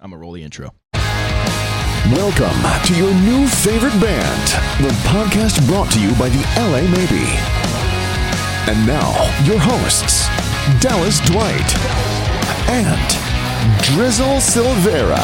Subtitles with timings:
[0.00, 0.72] I'm gonna roll the intro.
[0.94, 4.48] Welcome to your new favorite band,
[4.80, 7.26] the podcast brought to you by the LA Maybe.
[8.70, 9.10] And now,
[9.44, 10.28] your hosts,
[10.80, 11.76] Dallas Dwight
[12.68, 15.18] and Drizzle Silvera.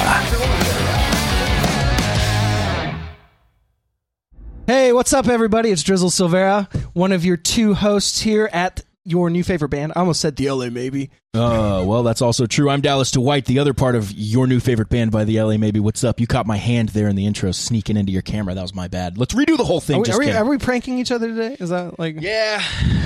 [4.67, 5.71] Hey, what's up, everybody?
[5.71, 9.93] It's Drizzle Silvera, one of your two hosts here at your new favorite band.
[9.95, 11.11] I almost said the LA Maybe.
[11.35, 12.71] Uh, well, that's also true.
[12.71, 15.81] I'm Dallas Dwight, the other part of your new favorite band by the LA Maybe.
[15.81, 16.21] What's up?
[16.21, 18.55] You caught my hand there in the intro, sneaking into your camera.
[18.55, 19.19] That was my bad.
[19.19, 19.97] Let's redo the whole thing.
[19.97, 21.57] Are we, are, we, are we pranking each other today?
[21.61, 22.17] Is that like.
[22.21, 22.63] yeah,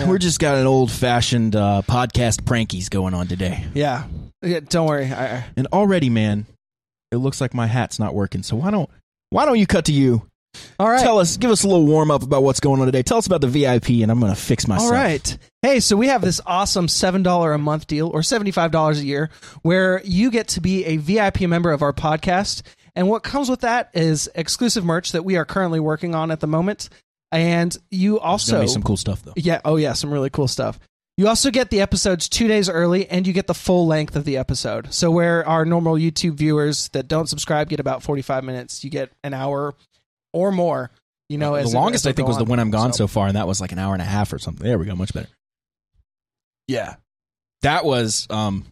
[0.07, 3.65] we're just got an old fashioned uh, podcast prankies going on today.
[3.75, 4.05] Yeah.
[4.43, 5.07] Yeah, don't worry.
[5.13, 6.47] I, I- And already, man,
[7.11, 8.43] it looks like my hat's not working.
[8.43, 8.89] So why don't
[9.31, 10.23] why don't you cut to you?
[10.79, 11.01] All right.
[11.01, 13.03] Tell us, give us a little warm up about what's going on today.
[13.03, 14.91] Tell us about the VIP, and I'm gonna fix myself.
[14.91, 15.39] All right.
[15.63, 19.31] Hey, so we have this awesome $7 a month deal or $75 a year
[19.63, 22.63] where you get to be a VIP member of our podcast.
[22.95, 26.41] And what comes with that is exclusive merch that we are currently working on at
[26.41, 26.89] the moment.
[27.33, 28.61] And you also.
[28.61, 29.35] be some cool stuff though.
[29.37, 29.61] Yeah.
[29.65, 29.95] Oh, yeah.
[29.95, 30.79] Some really cool stuff.
[31.19, 34.25] You also get the episodes two days early, and you get the full length of
[34.25, 34.95] the episode.
[34.95, 38.91] So where our normal YouTube viewers that don't subscribe get about forty five minutes, you
[38.91, 39.75] get an hour
[40.33, 40.91] or more.
[41.29, 42.49] You know, as the it- longest as I think go was the on.
[42.51, 44.39] when I'm gone so far, and that was like an hour and a half or
[44.39, 44.67] something.
[44.67, 45.29] There we go, much better.
[46.67, 46.97] yeah.
[47.63, 48.67] That was, um,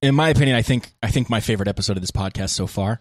[0.00, 3.00] in my opinion, I think I think my favorite episode of this podcast so far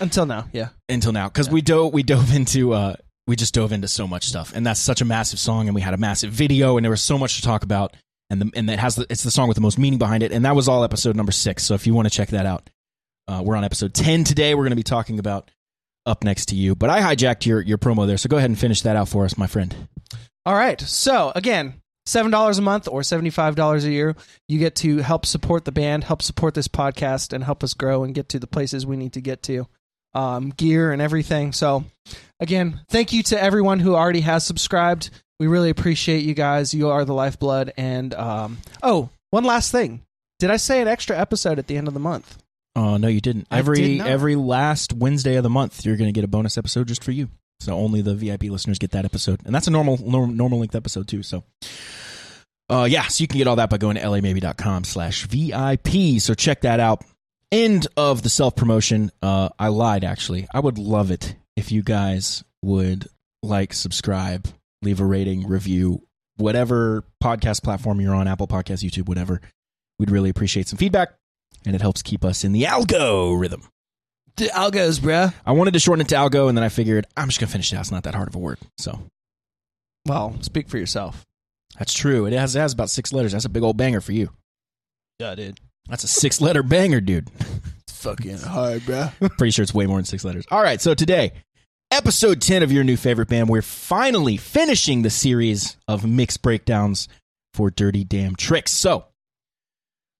[0.00, 0.68] Until now, yeah.
[0.88, 2.94] until now because we dove we dove into uh
[3.26, 5.80] we just dove into so much stuff, and that's such a massive song, and we
[5.80, 7.96] had a massive video, and there was so much to talk about,
[8.30, 10.30] and the and that has the, it's the song with the most meaning behind it,
[10.30, 11.64] and that was all episode number six.
[11.64, 12.70] So if you want to check that out,
[13.26, 14.54] uh, we're on episode ten today.
[14.54, 15.50] We're going to be talking about
[16.06, 18.58] up next to you, but I hijacked your your promo there, so go ahead and
[18.58, 19.74] finish that out for us, my friend.
[20.44, 20.80] All right.
[20.80, 21.74] So again,
[22.06, 24.14] seven dollars a month or seventy five dollars a year,
[24.48, 28.04] you get to help support the band, help support this podcast, and help us grow
[28.04, 29.66] and get to the places we need to get to,
[30.14, 31.52] um, gear and everything.
[31.52, 31.84] So
[32.40, 35.10] again, thank you to everyone who already has subscribed.
[35.38, 36.72] We really appreciate you guys.
[36.72, 37.72] You are the lifeblood.
[37.76, 40.02] And um, oh, one last thing.
[40.38, 42.38] Did I say an extra episode at the end of the month?
[42.76, 43.48] Oh no, you didn't.
[43.50, 44.08] I Every did not.
[44.08, 47.10] every last Wednesday of the month, you're going to get a bonus episode just for
[47.10, 47.30] you.
[47.58, 50.76] So only the VIP listeners get that episode, and that's a normal norm, normal length
[50.76, 51.22] episode too.
[51.22, 51.42] So,
[52.68, 56.20] uh, yeah, so you can get all that by going to lamaybe.com slash VIP.
[56.20, 57.02] So check that out.
[57.50, 59.10] End of the self promotion.
[59.22, 60.46] Uh, I lied actually.
[60.52, 63.08] I would love it if you guys would
[63.42, 64.48] like, subscribe,
[64.82, 66.02] leave a rating, review,
[66.36, 69.40] whatever podcast platform you're on, Apple Podcasts, YouTube, whatever.
[69.98, 71.14] We'd really appreciate some feedback
[71.66, 73.62] and it helps keep us in the algo rhythm.
[74.36, 75.34] The algos, bruh.
[75.44, 77.72] I wanted to shorten it to algo, and then I figured I'm just gonna finish
[77.72, 77.80] it out.
[77.80, 79.00] It's not that hard of a word, so
[80.06, 81.24] Well, speak for yourself.
[81.78, 82.26] that's true.
[82.26, 83.32] It has it has about six letters.
[83.32, 84.30] That's a big old banger for you.
[85.18, 85.58] Yeah, dude.
[85.88, 87.30] That's a six letter banger, dude.
[87.88, 89.12] It's Fucking hard, bruh.
[89.38, 90.44] Pretty sure it's way more than six letters.
[90.50, 91.32] All right, so today,
[91.90, 97.08] episode ten of your new favorite band, we're finally finishing the series of mixed breakdowns
[97.54, 98.72] for Dirty Damn Tricks.
[98.72, 99.06] So,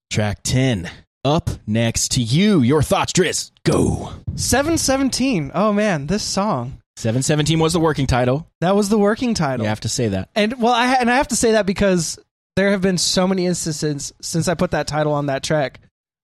[0.09, 0.89] track ten
[1.27, 2.61] up next to you.
[2.61, 3.51] Your thoughts, Driz.
[3.65, 4.13] Go.
[4.35, 5.51] 717.
[5.53, 6.81] Oh man, this song.
[6.95, 8.47] Seven seventeen was the working title.
[8.61, 9.63] That was the working title.
[9.65, 10.29] You have to say that.
[10.33, 12.17] And well, I and I have to say that because
[12.55, 15.79] there have been so many instances since I put that title on that track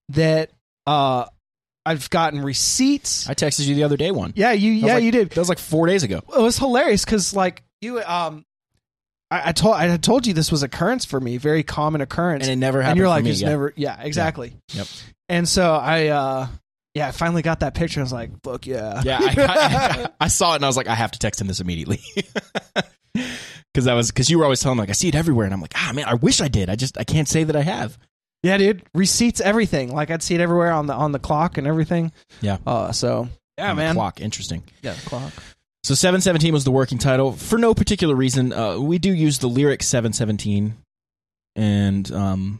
[0.09, 0.50] that
[0.88, 1.25] uh
[1.86, 3.30] I've gotten receipts.
[3.30, 4.34] I texted you the other day one.
[4.36, 5.30] yeah, you yeah like- you did.
[5.30, 6.22] That was like four days ago.
[6.36, 8.44] It was hilarious because like you um
[9.34, 12.44] I, I told I had told you this was occurrence for me, very common occurrence,
[12.44, 12.92] And it never happened.
[12.92, 13.50] and you're like it's yeah.
[13.50, 14.88] never yeah exactly Yep.
[15.30, 16.48] And so I uh
[16.94, 18.00] yeah I finally got that picture.
[18.00, 20.88] I was like fuck yeah Yeah, I, I, I saw it and I was like,
[20.88, 22.00] I have to text him this immediately.
[23.74, 25.54] Because I was because you were always telling me like I see it everywhere and
[25.54, 27.62] I'm like ah man I wish I did I just I can't say that I
[27.62, 27.98] have
[28.44, 31.66] yeah dude receipts everything like I'd see it everywhere on the on the clock and
[31.66, 32.12] everything.
[32.42, 32.58] Yeah.
[32.68, 35.34] Uh so yeah man clock interesting yeah the clock.
[35.84, 39.48] So 717 was the working title for no particular reason uh, we do use the
[39.48, 40.76] lyric 717
[41.56, 42.60] and um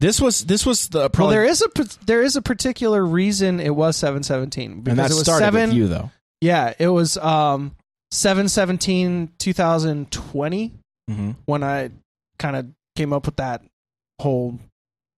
[0.00, 3.60] this was this was the probably well, there is a there is a particular reason
[3.60, 5.68] it was seven seventeen because and that it was started seven.
[5.68, 6.10] with you though
[6.40, 7.76] Yeah, it was um
[8.10, 10.72] seven seventeen two thousand twenty
[11.10, 11.32] mm-hmm.
[11.44, 11.90] when I
[12.38, 12.66] kind of
[12.96, 13.62] came up with that
[14.20, 14.58] whole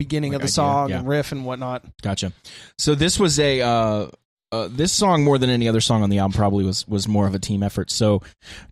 [0.01, 0.99] beginning Like of the idea, song yeah.
[0.99, 1.85] and riff and whatnot.
[2.03, 2.33] Gotcha.
[2.77, 4.09] So this was a uh,
[4.53, 7.27] uh, this song more than any other song on the album probably was was more
[7.27, 7.91] of a team effort.
[7.91, 8.23] So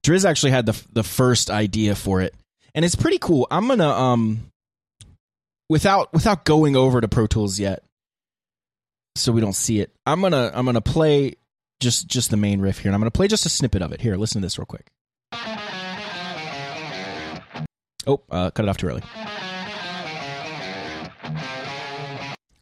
[0.05, 2.35] Driz actually had the the first idea for it,
[2.75, 3.47] and it's pretty cool.
[3.50, 4.50] I'm gonna um
[5.71, 7.82] without without going over to Pro Tools yet,
[9.17, 9.91] so we don't see it.
[10.05, 11.37] I'm gonna I'm gonna play
[11.81, 14.03] just just the main riff here, and I'm gonna play just a snippet of it.
[14.03, 14.87] Here, listen to this real quick.
[18.06, 19.03] Oh, uh, cut it off too early.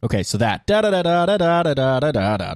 [0.01, 2.55] Okay, so that da da da da da da da da da da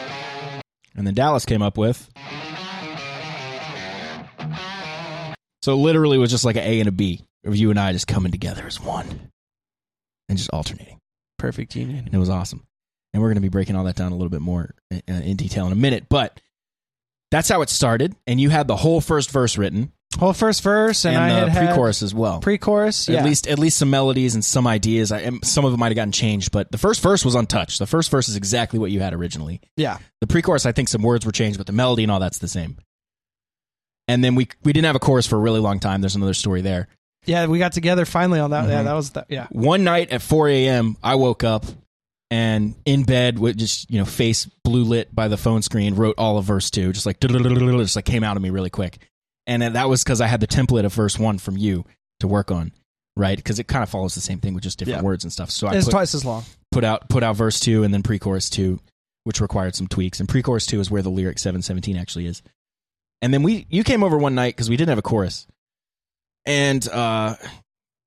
[0.95, 2.09] and then Dallas came up with.
[5.63, 7.91] So literally, it was just like an A and a B of you and I
[7.93, 9.31] just coming together as one,
[10.27, 10.99] and just alternating
[11.37, 12.05] Perfect union.
[12.05, 12.65] and it was awesome.
[13.13, 15.37] And we're going to be breaking all that down a little bit more in, in
[15.37, 16.39] detail in a minute, but
[17.29, 18.15] that's how it started.
[18.25, 21.51] And you had the whole first verse written Whole first verse, and, and, I the
[21.51, 22.41] had pre-chorus as well.
[22.41, 23.19] Pre-chorus, yeah.
[23.19, 25.11] At least, at least some melodies and some ideas.
[25.11, 27.79] I, some of them might have gotten changed, but the first verse was untouched.
[27.79, 29.61] The first verse is exactly what you had originally.
[29.77, 29.97] yeah.
[30.19, 32.47] The pre-chorus, I think some words were changed, but the melody and all that's the
[32.49, 32.77] same.
[34.07, 36.01] And then we we didn't have a chorus for a really long time.
[36.01, 36.87] There's another story there.
[37.25, 38.67] Yeah, we got together finally on that.
[38.67, 38.85] Yeah, Mhm.
[38.85, 39.25] that was that.
[39.29, 39.47] Yeah.
[39.51, 41.65] one night at 4 a.m i woke up
[42.29, 46.15] and in bed with just you know face blue lit by the phone screen wrote
[46.17, 48.97] all of verse two just like just like came out of me really quick
[49.47, 51.85] and that was because i had the template of verse one from you
[52.19, 52.71] to work on
[53.17, 55.05] right because it kind of follows the same thing with just different Yeah.
[55.05, 56.43] words and stuff so i It's put, twice as long.
[56.71, 58.79] put out put out verse two and then pre-chorus two
[59.23, 62.41] which required some tweaks and pre-chorus two is where the lyric 717 actually is
[63.21, 65.45] and then we you came over one night because we didn't have a chorus
[66.45, 67.35] and uh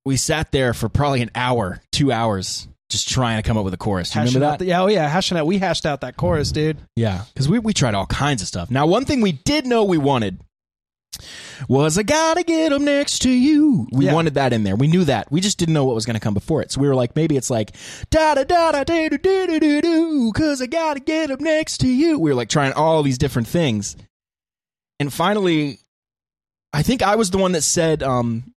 [0.04, 3.74] we sat there for probably an hour two hours just trying to come up with
[3.74, 5.46] a chorus Do you Hashing remember that the- yeah, oh yeah, hashing out.
[5.46, 6.78] We hashed out that chorus, dude.
[6.96, 9.84] yeah because we, we tried all kinds of stuff now one thing we did know
[9.84, 10.38] we wanted
[11.68, 13.86] was I gotta get up next to you.
[13.92, 14.14] We Yeah.
[14.14, 14.76] wanted that in there.
[14.76, 15.30] We knew that.
[15.32, 16.70] We just didn't know what was going to come before it.
[16.72, 17.76] So we were like, maybe it's like
[18.10, 21.40] da da da da da da da da da do because I gotta get up
[21.40, 22.18] next to you.
[22.18, 23.96] We were like trying all these different things,
[25.00, 25.78] and finally,
[26.72, 28.52] I think I was the one that said, um,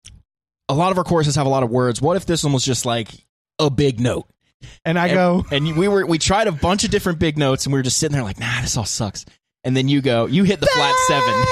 [0.69, 2.01] a lot of our choruses have a lot of words.
[2.01, 3.09] What if this one was just like
[3.59, 4.25] a big note?
[4.83, 7.65] And I And- go, and we were we tried a bunch of different big notes,
[7.65, 9.23] and we were just sitting there like, nah, this all sucks.
[9.63, 11.45] And then you go, you hit the flat seven.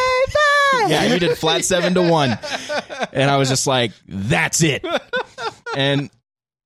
[0.88, 2.38] Yeah, you did flat seven to one,
[3.14, 4.86] and I was just like, that's it.
[5.76, 6.10] And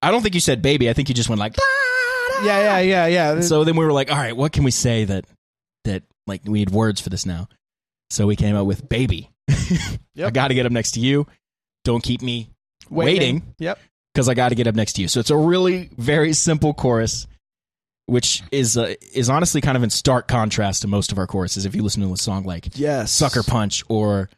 [0.02, 0.90] I don't think you said baby.
[0.90, 1.56] I think you just went like.
[1.60, 2.46] Ah, ah.
[2.46, 3.42] yeah, yeah, yeah, yeah.
[3.42, 5.26] So then we were like, all right, what can we say that
[5.86, 7.48] that like we need words for this now?
[8.10, 9.30] So we came up with baby.
[9.50, 11.28] I got to get up next to you.
[11.84, 12.50] Don't keep me
[12.90, 13.80] waiting Yep.
[14.14, 15.08] because I got to get up next to you.
[15.08, 17.28] So it's a really very simple chorus,
[18.10, 21.66] which is uh, is honestly kind of in stark contrast to most of our choruses.
[21.66, 23.12] If you listen to a song like Yes.
[23.12, 24.30] "Sucker Punch" or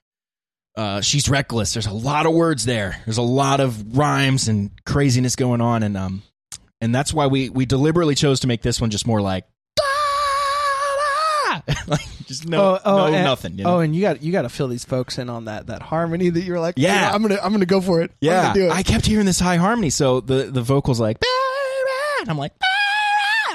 [0.75, 3.01] uh, "She's Reckless," there's a lot of words there.
[3.05, 6.23] There's a lot of rhymes and craziness going on, and um,
[6.79, 9.45] and that's why we we deliberately chose to make this one just more like.
[11.87, 13.57] like just no, no and, nothing.
[13.57, 13.75] You know?
[13.75, 16.29] Oh, and you got you got to fill these folks in on that that harmony
[16.29, 17.11] that you're like, Yeah.
[17.13, 18.11] I'm gonna I'm gonna go for it.
[18.21, 18.71] Yeah, it.
[18.71, 19.89] I kept hearing this high harmony.
[19.89, 21.17] So the the vocals like,
[22.21, 22.53] and I'm like,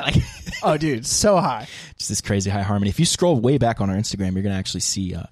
[0.07, 0.23] like
[0.63, 1.67] oh, dude, so high.
[1.99, 2.89] just this crazy high harmony.
[2.89, 5.15] If you scroll way back on our Instagram, you're gonna actually see.
[5.15, 5.25] Uh,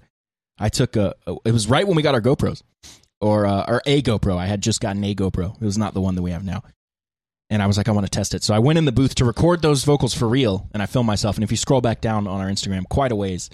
[0.59, 1.13] I took a.
[1.43, 2.61] It was right when we got our GoPros,
[3.21, 4.37] or uh, or a GoPro.
[4.37, 5.55] I had just gotten a GoPro.
[5.55, 6.63] It was not the one that we have now.
[7.49, 8.43] And I was like, I want to test it.
[8.43, 11.07] So I went in the booth to record those vocals for real, and I filmed
[11.07, 11.35] myself.
[11.35, 13.51] And if you scroll back down on our Instagram quite a ways,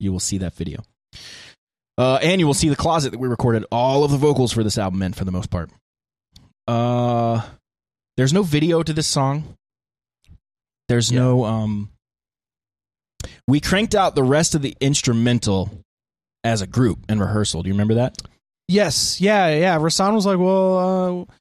[0.00, 0.82] you will see that video.
[1.98, 4.62] Uh, and you will see the closet that we recorded all of the vocals for
[4.62, 5.70] this album in, for the most part.
[6.66, 7.42] Uh,
[8.16, 9.56] there's no video to this song.
[10.88, 11.20] There's Yeah.
[11.20, 11.90] no um.
[13.48, 15.70] We cranked out the rest of the instrumental
[16.44, 17.62] as a group in rehearsal.
[17.62, 18.18] Do you remember that?
[18.68, 19.78] Yes, yeah, yeah.
[19.78, 21.32] Rasan was like, well, uh,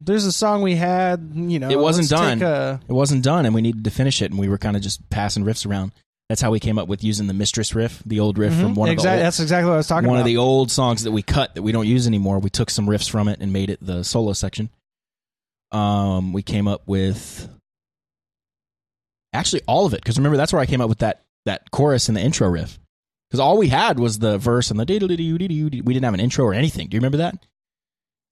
[0.00, 2.42] there's a song we had, you know, It wasn't done.
[2.42, 4.82] a- It wasn't done, and we needed to finish it, and we were kind of
[4.82, 5.92] just passing riffs around.
[6.28, 8.76] That's how we came up with using the Mistress riff, the old riff from Mhm,
[8.76, 10.22] one of the old, That's exactly what I was talking one about.
[10.22, 12.38] of the old songs that we cut that we don't use anymore.
[12.38, 14.70] We took some riffs from it and made it the solo section.
[15.72, 17.48] Um, we came up with
[19.32, 22.08] actually all of it because remember that's where I came up with that that chorus
[22.08, 22.78] and the intro riff
[23.28, 26.54] because all we had was the verse and the we didn't have an intro or
[26.54, 26.88] anything.
[26.88, 27.36] Do you remember that?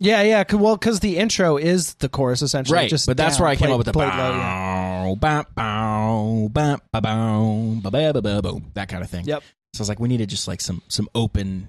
[0.03, 0.45] yeah, yeah.
[0.53, 3.57] Well, because the intro is the chorus essentially, right, Just but that's down, where I
[3.57, 5.15] came played- up with the played low, yeah.
[5.19, 9.25] bow, bow, bow, bow, bow, bow, bow, bow, bow, bow, bow, that kind of thing.
[9.27, 9.43] Yep.
[9.75, 11.69] So I was like, we needed just like some some open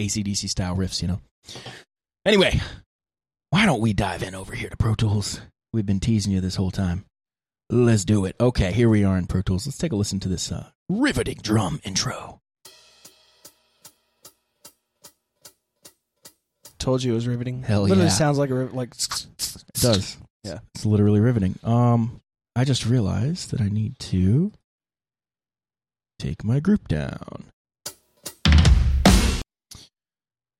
[0.00, 1.20] ACDC style riffs, you know.
[2.24, 2.60] Anyway,
[3.50, 5.40] why don't we dive in over here to Pro Tools?
[5.72, 7.04] We've been teasing you this whole time.
[7.68, 8.36] Let's do it.
[8.40, 9.66] Okay, here we are in Pro Tools.
[9.66, 12.40] Let's take a listen to this uh, riveting drum intro.
[16.78, 17.64] Told you it was riveting.
[17.64, 18.08] Hell Literally yeah.
[18.10, 18.90] sounds like a riv- like.
[18.94, 20.16] It does.
[20.44, 20.60] Yeah.
[20.76, 21.58] It's literally riveting.
[21.64, 22.20] Um,
[22.54, 24.52] I just realized that I need to
[26.20, 27.46] take my group down.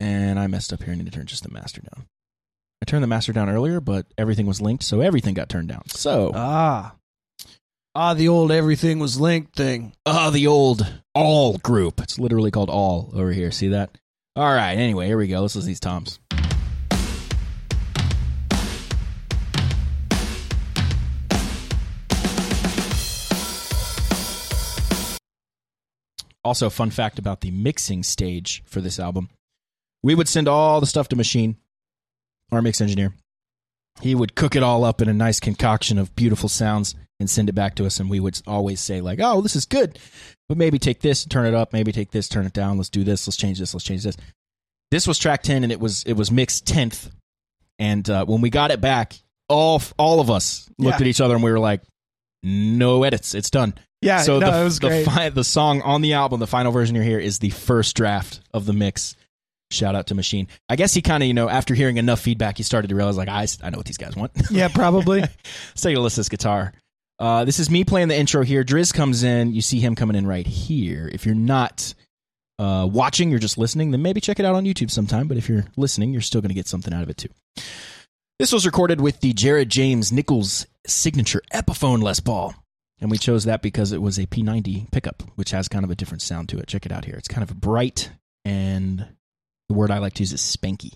[0.00, 0.92] And I messed up here.
[0.92, 2.06] I need to turn just the master down.
[2.82, 5.88] I turned the master down earlier, but everything was linked, so everything got turned down.
[5.88, 6.94] So, Ah.
[7.94, 9.94] Ah, the old everything was linked thing.
[10.04, 12.00] ah, the old all group.
[12.00, 13.50] It's literally called all over here.
[13.50, 13.96] See that?
[14.36, 14.74] All right.
[14.76, 15.40] Anyway, here we go.
[15.40, 16.18] Let's listen to these toms.
[26.44, 29.28] Also, fun fact about the mixing stage for this album.
[30.02, 31.56] We would send all the stuff to Machine,
[32.52, 33.12] our mix engineer.
[34.00, 37.48] He would cook it all up in a nice concoction of beautiful sounds and send
[37.48, 37.98] it back to us.
[37.98, 39.98] And we would always say, like, oh, this is good.
[40.48, 42.76] But maybe take this, turn it up, maybe take this, turn it down.
[42.76, 44.16] Let's do this, let's change this, let's change this.
[44.90, 47.10] This was track 10 and it was it was mixed 10th.
[47.78, 49.14] And uh, when we got it back,
[49.48, 51.04] all all of us looked Yeah.
[51.04, 51.80] at each other and we were like,
[52.42, 56.38] no edits, it's done Yeah, so no, the, the, fi- the song on the album,
[56.38, 59.16] the final version you hear, is the first draft of the mix.
[59.70, 60.46] Shout out to Machine.
[60.68, 63.16] I guess he kind of, you know, after hearing enough feedback, he started to realize,
[63.16, 64.32] like, I, I know what these guys want.
[64.50, 65.20] yeah, probably.
[65.20, 66.72] Let's take a listen to this guitar.
[67.18, 68.62] Uh, this is me playing the intro here.
[68.62, 69.52] Driz comes in.
[69.52, 71.10] You see him coming in right here.
[71.12, 71.94] If you're not
[72.58, 75.26] uh, watching, you're just listening, then maybe check it out on YouTube sometime.
[75.26, 77.28] But if you're listening, you're still going to get something out of it too.
[78.38, 82.54] This was recorded with the Jared James Nichols signature Epiphone Les Paul.
[83.00, 85.94] And we chose that because it was a P90 pickup, which has kind of a
[85.94, 86.66] different sound to it.
[86.66, 87.16] Check it out here.
[87.16, 88.10] It's kind of bright,
[88.44, 89.06] and
[89.68, 90.92] the word I like to use is spanky.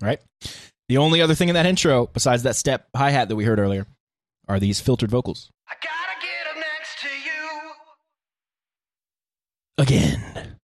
[0.00, 0.20] Right?
[0.88, 3.58] The only other thing in that intro, besides that step hi hat that we heard
[3.58, 3.86] earlier,
[4.48, 5.50] are these filtered vocals.
[5.68, 7.72] I gotta get up next to you.
[9.78, 10.56] Again.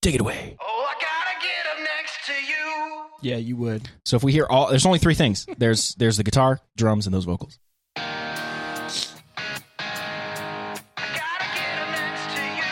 [0.00, 0.56] Take it away.
[0.60, 0.77] Oh,
[3.20, 3.88] yeah, you would.
[4.04, 5.46] So if we hear all there's only three things.
[5.58, 7.58] There's there's the guitar, drums, and those vocals.
[7.96, 8.02] I
[10.96, 12.64] gotta get up next to you.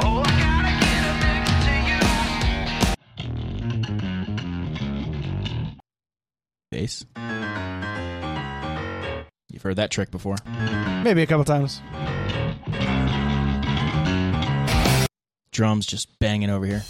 [0.00, 1.72] I gotta get up next to
[5.64, 5.80] you.
[6.70, 7.04] Bass.
[9.50, 10.36] You've heard that trick before.
[11.02, 11.80] Maybe a couple times.
[15.54, 16.82] Drums just banging over here.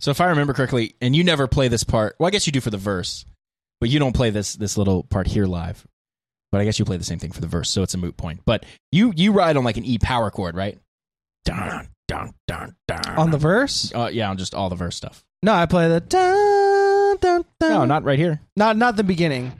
[0.00, 2.52] So if I remember correctly, and you never play this part, well, I guess you
[2.52, 3.26] do for the verse,
[3.80, 5.84] but you don't play this this little part here live.
[6.52, 8.16] But I guess you play the same thing for the verse, so it's a moot
[8.16, 8.42] point.
[8.46, 10.78] But you you ride on like an E power chord, right?
[11.44, 13.16] Dun dun dun dun.
[13.16, 13.92] On the verse?
[13.94, 15.24] uh, yeah, on just all the verse stuff.
[15.42, 17.70] No, I play the dun, dun, dun.
[17.70, 18.40] No, not right here.
[18.56, 19.52] not not the beginning.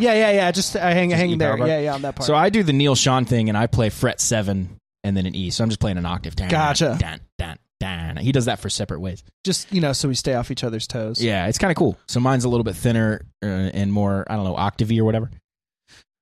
[0.00, 0.52] Yeah, yeah, yeah.
[0.52, 1.48] Just I hang Just hang E there.
[1.50, 1.66] power bar?
[1.68, 2.24] Yeah, yeah, on that part.
[2.26, 5.34] So I do the Neal Schon thing, and I play fret seven and then an
[5.34, 5.50] E.
[5.50, 6.36] So I'm just playing an octave.
[6.36, 6.96] Dun, Gotcha.
[7.00, 8.16] Dun, dun, dun.
[8.18, 9.24] He does that for separate ways.
[9.44, 11.20] just you know, so we stay off each other's toes.
[11.22, 11.98] Yeah, it's kind of cool.
[12.06, 15.30] So mine's a little bit thinner uh, and more, I don't know, octavey or whatever.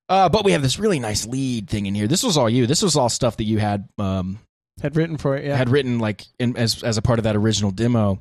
[0.09, 2.07] Uh, but we have this really nice lead thing in here.
[2.07, 2.67] This was all you.
[2.67, 4.39] This was all stuff that you had um,
[4.81, 5.45] Had written for it.
[5.45, 5.57] Yeah.
[5.57, 8.21] had written like in, as as a part of that original demo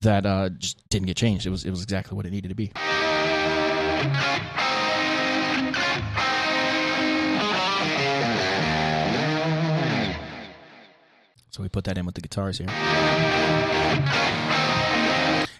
[0.00, 1.46] that uh, just didn't get changed.
[1.46, 2.72] It was it was exactly what it needed to be.
[11.50, 12.68] So we put that in with the guitars here.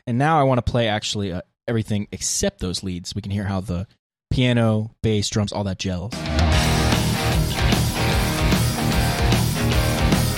[0.06, 3.14] And now I want to play actually uh, everything except those leads.
[3.14, 3.86] We can hear how the
[4.32, 6.14] piano, bass, drums, all that gels.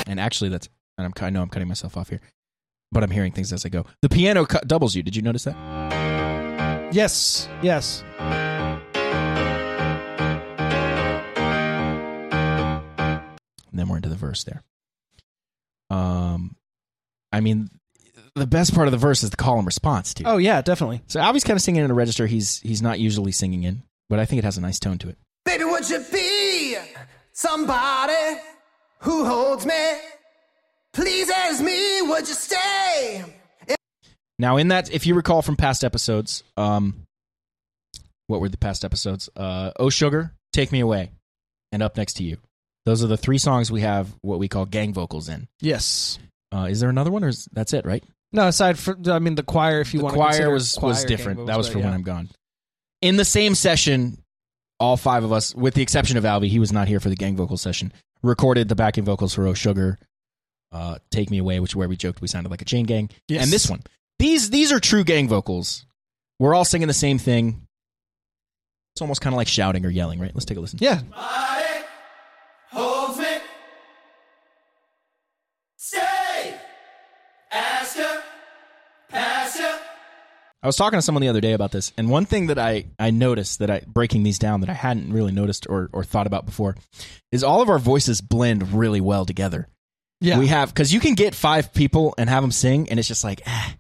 [0.07, 2.21] And actually, that's and I'm I know I'm cutting myself off here,
[2.93, 3.87] but I'm hearing things as I go.
[4.03, 5.03] The piano cut doubles you.
[5.03, 5.55] Did you notice that?
[6.93, 7.49] yes.
[7.63, 8.05] Yes.
[13.71, 14.63] And then we're into the verse there.
[15.91, 16.57] Um,
[17.33, 17.69] I mean,
[18.35, 20.25] the best part of the verse is the call and response too.
[20.27, 21.03] Oh yeah, definitely.
[21.07, 24.19] So Alvy's kind of singing in a register he's he's not usually singing in, but
[24.19, 25.19] I think it has a nice tone to it.
[25.45, 26.77] Baby, would you be
[27.33, 28.41] somebody
[29.01, 29.93] who holds me?
[30.93, 33.25] Please as me, would you stay?
[34.39, 37.07] Now, in that, if you recall from past episodes, um,
[38.27, 39.29] what were the past episodes?
[39.37, 41.11] Uh, oh Sugar, Take Me Away,
[41.73, 42.39] and Up Next to You.
[42.87, 45.47] Those are the three songs we have what we call gang vocals in.
[45.61, 46.19] Yes.
[46.53, 47.85] Uh, is there another one, or is that's it?
[47.85, 48.05] Right?
[48.35, 49.81] No, aside from I mean the choir.
[49.81, 51.37] If you the want choir consider was choir was gang different.
[51.39, 51.85] vocals, that was for yeah.
[51.85, 52.29] when I'm gone.
[53.01, 54.19] In the same session,
[54.81, 57.15] all five of us, with the exception of Alvy, he was not here for the
[57.17, 57.93] gang vocal session.
[58.25, 59.99] Recorded the backing vocals for "Oh Sugar,"
[60.73, 63.09] uh, "Take Me Away," which is where we joked we sounded like a chain gang,
[63.29, 63.45] Yes.
[63.45, 63.83] and this one.
[64.19, 65.87] These these are true gang vocals.
[66.41, 67.67] We're all singing the same thing.
[68.95, 70.33] It's almost kind of like shouting or yelling, right?
[70.35, 70.81] Let's take a listen.
[70.83, 71.85] Yeah, Body
[80.65, 82.87] I was talking to someone the other day about this, and one thing that I,
[82.99, 86.27] I noticed that I breaking these down that I hadn't really noticed or, or thought
[86.27, 86.75] about before
[87.31, 89.69] is all of our voices blend really well together.
[90.23, 90.39] yeah.
[90.39, 93.25] We have because you can get five people and have them sing, and it's just
[93.25, 93.75] like ah,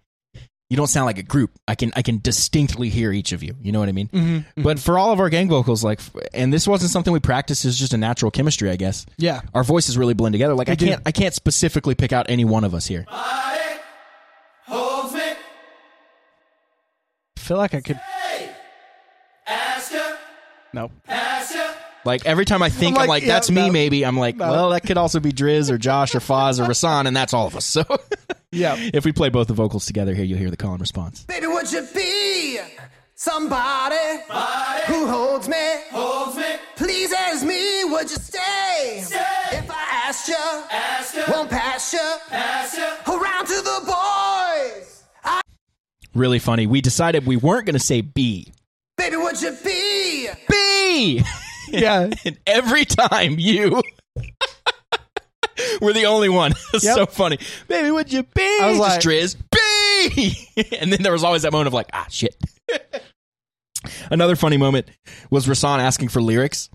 [0.70, 1.52] you don't sound like a group.
[1.66, 3.54] I can I can distinctly hear each of you.
[3.62, 4.08] You know what I mean?
[4.08, 6.00] Mhm, But for all of our gang vocals, like,
[6.34, 7.64] and this wasn't something we practiced.
[7.64, 9.06] It's just a natural chemistry, I guess.
[9.16, 9.40] yeah.
[9.54, 10.54] Our voices really blend together.
[10.54, 10.86] Like I do.
[10.86, 13.04] can't I can't specifically pick out any one of us here.
[13.08, 13.53] Body
[17.44, 18.00] feel like I could.
[18.26, 18.50] Stay.
[19.46, 19.92] Ask.
[20.72, 20.90] No.
[21.06, 21.54] Pass.
[22.04, 23.72] Like every time I think I'm I'm like, like, yeah, that's me, no.
[23.72, 24.50] maybe I'm like, No.
[24.50, 27.46] well, that could also be Driz or Josh or Foz or Rasan, and that's all
[27.46, 27.64] of us.
[27.64, 27.82] So
[28.52, 28.76] Yeah.
[28.78, 31.24] if we play both the vocals together here, you'll hear the call and response.
[31.24, 32.58] Baby, would you be
[33.14, 33.96] somebody
[34.86, 35.56] who holds me?
[35.92, 36.44] Holds me.
[36.76, 38.98] Pleases me, would you stay?
[39.52, 40.34] If I asked you,
[40.70, 41.22] ask you.
[41.30, 42.84] won't pass you, pass you.
[43.14, 44.53] around to the boys.
[46.14, 46.66] Really funny.
[46.66, 48.52] We decided we weren't going to say B.
[48.96, 50.28] Baby, would you be?
[50.48, 51.22] B.
[51.68, 52.10] Yeah.
[52.24, 53.82] and every time you.
[55.80, 56.52] We're the only one.
[56.74, 56.94] It's Yep.
[56.96, 57.38] so funny.
[57.68, 58.58] Baby, would you be?
[58.62, 60.66] I was like- Just Driz, B!
[60.80, 62.36] and then there was always that moment of like, ah, shit.
[64.10, 64.88] Another funny moment
[65.30, 66.70] was Rasan asking for lyrics.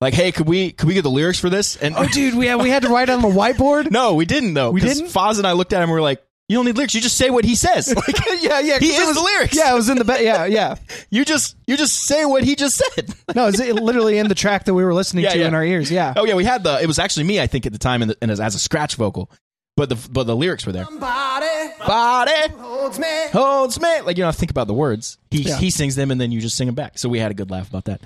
[0.00, 1.76] Like, hey, could we could we get the lyrics for this?
[1.76, 3.90] And Oh, dude, we had, we had to write on the whiteboard.
[3.90, 4.70] no, we didn't though.
[4.70, 5.06] We didn't?
[5.06, 5.82] Foz and I looked at him.
[5.84, 6.22] and we were like,
[6.52, 6.94] you don't need lyrics.
[6.94, 7.94] You just say what he says.
[7.94, 8.06] Like,
[8.42, 8.78] yeah, yeah.
[8.78, 9.56] he 'cause it is was- the lyrics.
[9.56, 10.76] Yeah, it was in the be- yeah, yeah.
[11.10, 13.12] you just you just say what he just said.
[13.34, 15.48] No, it literally in the track that we were listening Yeah, to yeah.
[15.48, 15.90] in our ears.
[15.90, 16.14] Yeah.
[16.16, 16.80] Oh yeah, we had the.
[16.82, 18.58] It was actually me, I think, at the time, in the, and as, as a
[18.58, 19.30] scratch vocal,
[19.76, 20.84] but the but the lyrics were there.
[20.84, 21.46] Somebody
[21.86, 23.26] Body holds me.
[23.32, 24.00] holds me.
[24.02, 25.18] Like you don't think about the words.
[25.30, 25.56] He Yeah.
[25.58, 26.98] he sings them, and then you just sing them back.
[26.98, 28.02] So we had a good laugh about that.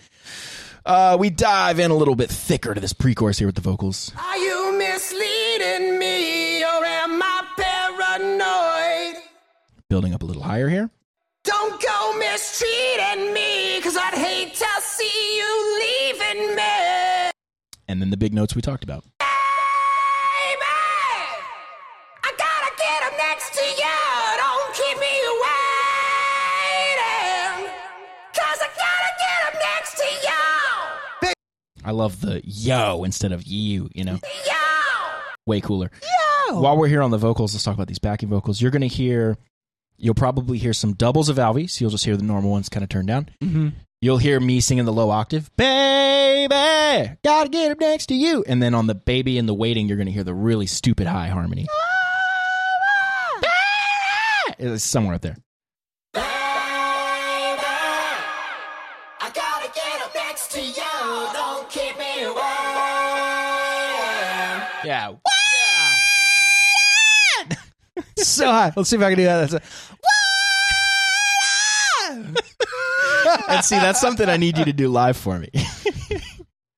[0.84, 4.12] Uh, we dive in a little bit thicker to this pre-chorus here with the vocals.
[4.16, 4.65] Are you
[9.96, 10.90] Building up a little higher here.
[11.42, 17.30] Don't go mistreating me, cause I'd hate to see you leaving me.
[17.88, 19.04] And then the big notes we talked about.
[19.18, 19.24] Baby,
[22.22, 24.36] I gotta get next to you.
[24.36, 25.16] Don't keep me
[27.00, 27.72] waiting.
[28.34, 30.04] Cause I gotta get next to
[31.24, 31.32] you.
[31.86, 33.88] I love the yo instead of you.
[33.94, 34.52] You know, Yo.
[35.46, 35.90] way cooler.
[36.50, 38.60] While we're here on the vocals, let's talk about these backing vocals.
[38.60, 39.38] You're going to hear,
[39.98, 42.82] you'll probably hear some doubles of Alvy, so you'll just hear the normal ones kind
[42.82, 43.28] of turned down.
[43.42, 43.68] Mm-hmm.
[44.00, 46.54] You'll hear me singing the low octave, baby,
[47.24, 48.44] gotta get up next to you.
[48.46, 51.06] And then on the baby and the waiting, you're going to hear the really stupid
[51.06, 51.66] high harmony.
[54.58, 55.36] It's somewhere up there.
[68.26, 68.72] So high.
[68.76, 69.50] Let's see if I can do that.
[69.50, 69.64] That's
[73.48, 75.50] and see, that's something I need you to do live for me.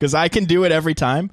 [0.00, 1.32] Because I can do it every time,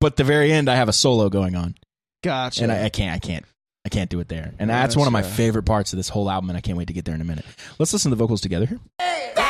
[0.00, 1.74] but the very end, I have a solo going on.
[2.22, 2.62] gotcha.
[2.62, 3.44] and I, I can't, I can't,
[3.84, 4.52] I can't do it there.
[4.60, 6.86] And that's one of my favorite parts of this whole album, and I can't wait
[6.86, 7.44] to get there in a minute.
[7.80, 9.45] Let's listen to the vocals together here.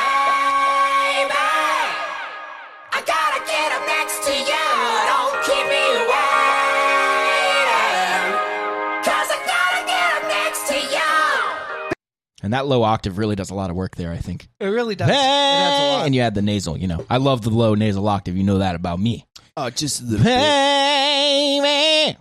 [12.46, 14.48] And that low octave really does a lot of work there, I think.
[14.60, 15.08] it really does.
[15.08, 16.06] It a lot.
[16.06, 17.04] And you add the nasal, you know.
[17.10, 18.36] I love the low nasal octave.
[18.36, 19.26] You know that about me.
[19.56, 22.16] Oh, just the Baby.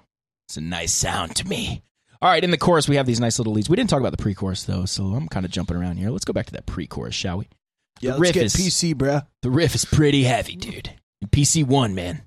[0.47, 1.83] It's a nice sound to me.
[2.21, 3.69] All right, in the chorus, we have these nice little leads.
[3.69, 6.09] We didn't talk about the pre chorus, though, so I'm kind of jumping around here.
[6.09, 7.47] Let's go back to that pre chorus, shall we?
[7.99, 8.13] yeah.
[8.13, 9.27] the Let's riff get is- PC, bruh.
[9.43, 10.89] The riff is pretty heavy, dude.
[11.27, 12.23] PC one, man.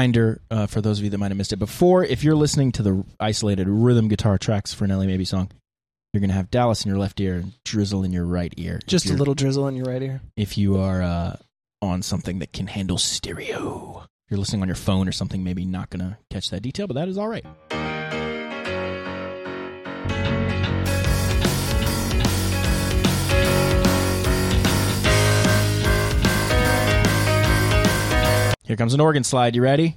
[0.00, 2.72] Reminder uh, for those of you that might have missed it before, if you're listening
[2.72, 5.50] to the isolated rhythm guitar tracks for an LA Maybe song,
[6.14, 8.80] You're gonna have Dallas in your left ear and drizzle in your right ear.
[8.86, 10.22] Just a little drizzle in your right ear.
[10.38, 11.36] If you are uh,
[11.82, 15.66] on something that can handle stereo, if you're listening on your phone or something, maybe
[15.66, 17.44] not gonna catch that detail, but that is all right.
[28.70, 29.56] Here comes an organ slide.
[29.56, 29.96] You ready?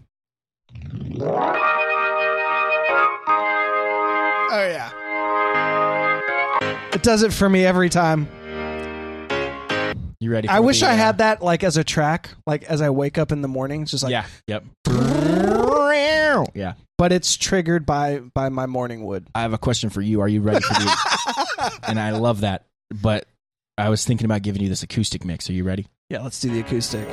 [1.21, 1.59] Oh
[4.51, 4.89] yeah.
[6.91, 8.27] It does it for me every time.
[10.19, 10.47] You ready?
[10.47, 13.19] I wish the, I uh, had that like as a track, like as I wake
[13.19, 13.85] up in the morning.
[13.85, 14.25] Just like yeah.
[14.47, 14.63] Yep.
[16.55, 16.73] Yeah.
[16.97, 19.27] but it's triggered by by my morning wood.
[19.35, 20.21] I have a question for you.
[20.21, 21.79] Are you ready for the?
[21.87, 23.27] and I love that, but
[23.77, 25.47] I was thinking about giving you this acoustic mix.
[25.47, 25.85] Are you ready?
[26.09, 27.07] Yeah, let's do the acoustic.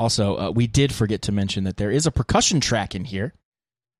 [0.00, 3.34] Also, uh, we did forget to mention that there is a percussion track in here,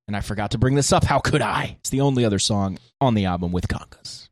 [0.08, 1.04] and I forgot to bring this up.
[1.04, 1.76] How could I?
[1.80, 4.30] It's the only other song on the album with congas.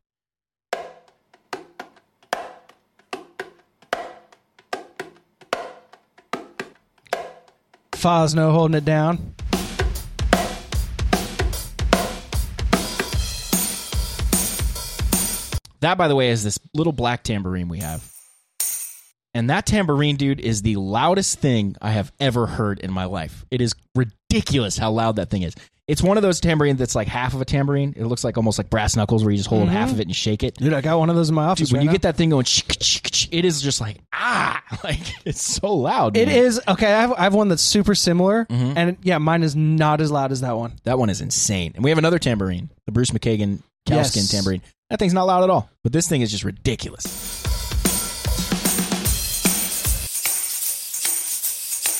[7.91, 9.35] Fosno holding it down.
[15.81, 18.18] That, by the way, is this little black tambourine we have.
[19.33, 23.45] And that tambourine, dude, is the loudest thing I have ever heard in my life.
[23.51, 25.53] It is ridiculous how loud that thing is.
[25.87, 27.95] It's one of those tambourines that's like half of a tambourine.
[27.97, 30.15] It looks like almost like brass knuckles where you just hold half of it and
[30.15, 30.53] shake it.
[30.55, 31.69] Dude, I got one of those in my office.
[31.69, 31.93] Dude, when right you now.
[31.93, 32.45] get that thing going,
[33.31, 36.15] it is just like, ah, like it's so loud.
[36.15, 36.37] It man.
[36.37, 36.93] is okay.
[36.93, 38.77] I have, I have one that's super similar, Mm-hmm.
[38.77, 40.73] and yeah, mine is not as loud as that one.
[40.83, 41.71] That one is insane.
[41.73, 44.29] And we have another tambourine, the Bruce McKagan cowskin Yes.
[44.31, 44.61] tambourine.
[44.91, 47.43] That thing's not loud at all, but this thing is just ridiculous.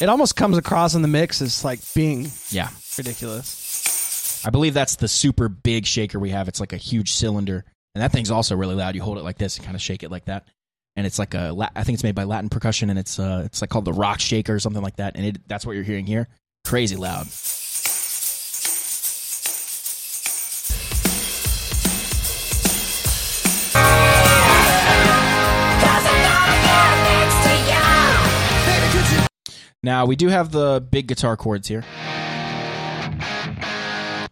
[0.01, 2.69] It almost comes across in the mix as like being Yeah.
[2.97, 4.43] ridiculous.
[4.45, 6.47] I believe that's the super big shaker we have.
[6.47, 8.95] It's like a huge cylinder, and that thing's also really loud.
[8.95, 10.47] You hold it like this and kind of shake it like that,
[10.95, 11.51] and it's like a.
[11.51, 13.91] La- I think it's made by Latin Percussion, and it's uh, it's like called the
[13.93, 15.17] Rock Shaker or something like that.
[15.17, 16.29] And it that's what you're hearing here.
[16.63, 17.27] Crazy loud.
[29.81, 31.85] Now we do have the big guitar chords here.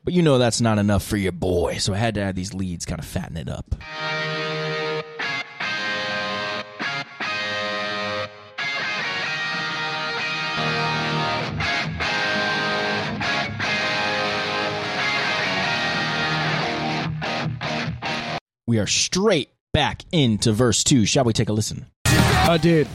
[0.03, 2.53] But you know that's not enough for your boy, so I had to add these
[2.53, 3.75] leads, kind of fatten it up.
[18.65, 21.05] We are straight back into verse two.
[21.05, 21.86] Shall we take a listen?
[22.49, 22.88] Oh, dude,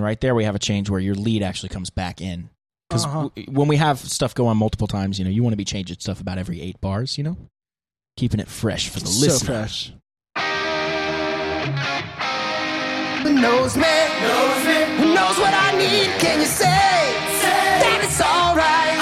[0.00, 2.48] And right there, we have a change where your lead actually comes back in.
[2.88, 3.28] Because Uh-huh.
[3.48, 5.98] when we have stuff go on multiple times, you know, you want to be changing
[6.00, 7.36] stuff about every eight bars, you know?
[8.16, 9.46] Keeping it fresh for the so listener.
[9.66, 9.92] fresh.
[13.24, 13.84] Who knows me,
[14.96, 16.18] who knows what I need?
[16.18, 18.96] Can you say, that it's alright?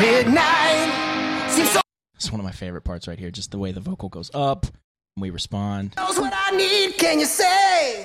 [0.00, 1.80] Midnight seems so
[2.16, 4.64] It's one of my favorite parts right here, just the way the vocal goes up
[4.66, 5.94] and we respond.
[5.96, 6.98] knows what I need.
[6.98, 8.04] Can you say,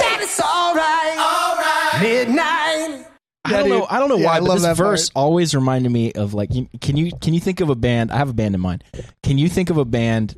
[0.00, 2.02] that it's alright?
[2.02, 3.06] Midnight.
[3.44, 3.86] I don't know.
[3.88, 5.22] I don't know Yeah, why, I but love this that verse part.
[5.24, 6.50] always reminded me of like.
[6.50, 8.10] Can you can you think of a band?
[8.12, 8.84] I have a band in mind.
[9.22, 10.36] Can you think of a band?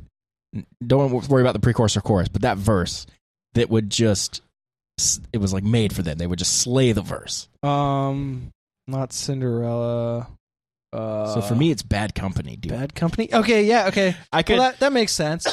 [0.85, 3.05] Don't worry about the pre-chorus or chorus, but that verse
[3.55, 4.41] that would just.
[5.33, 6.17] It was like made for them.
[6.19, 7.47] They would just slay the verse.
[7.63, 8.49] Um,
[8.87, 10.27] not Cinderella.
[10.93, 12.71] Uh, So for me, it's Bad Company, dude.
[12.73, 13.33] Bad Company.
[13.33, 14.15] Okay, yeah, okay.
[14.31, 15.47] I could Well, that that makes sense.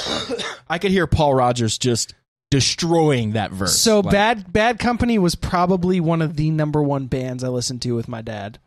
[0.69, 2.13] I could hear Paul Rodgers just
[2.51, 3.79] destroying that verse.
[3.79, 7.83] So Like, Bad Bad Company was probably one of the number one bands I listened
[7.83, 8.59] to with my dad.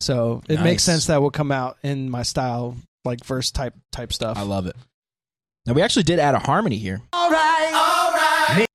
[0.00, 0.64] So it Nice.
[0.64, 4.36] makes sense that would come out in my style, like verse type type stuff.
[4.36, 4.76] I love it.
[5.66, 7.00] Now we actually did add a harmony here.
[7.14, 7.72] Alright.
[7.74, 8.68] Alright.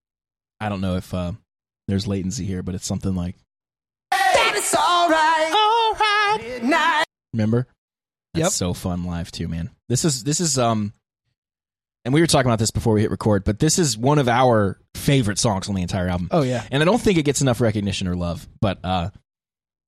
[0.59, 1.33] I don't know if uh,
[1.87, 3.35] there's latency here, but it's something like
[4.11, 5.53] That it's alright.
[5.53, 6.61] Alright.
[6.61, 7.05] Midnight.
[7.33, 7.67] remember.
[8.33, 8.51] That's Yep.
[8.51, 9.69] so fun live too, man.
[9.89, 10.93] This is this is um,
[12.07, 14.29] and we were talking about this before we hit record, but this is one of
[14.29, 16.29] our favorite songs on the entire album.
[16.31, 16.65] oh yeah.
[16.71, 19.09] And I don't think it gets enough recognition or love, but uh,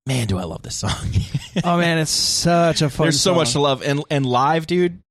[0.05, 0.91] man, do I love this song.
[1.63, 3.05] Oh man, it's such a fun.
[3.05, 5.01] There's so much to love, and and live, dude,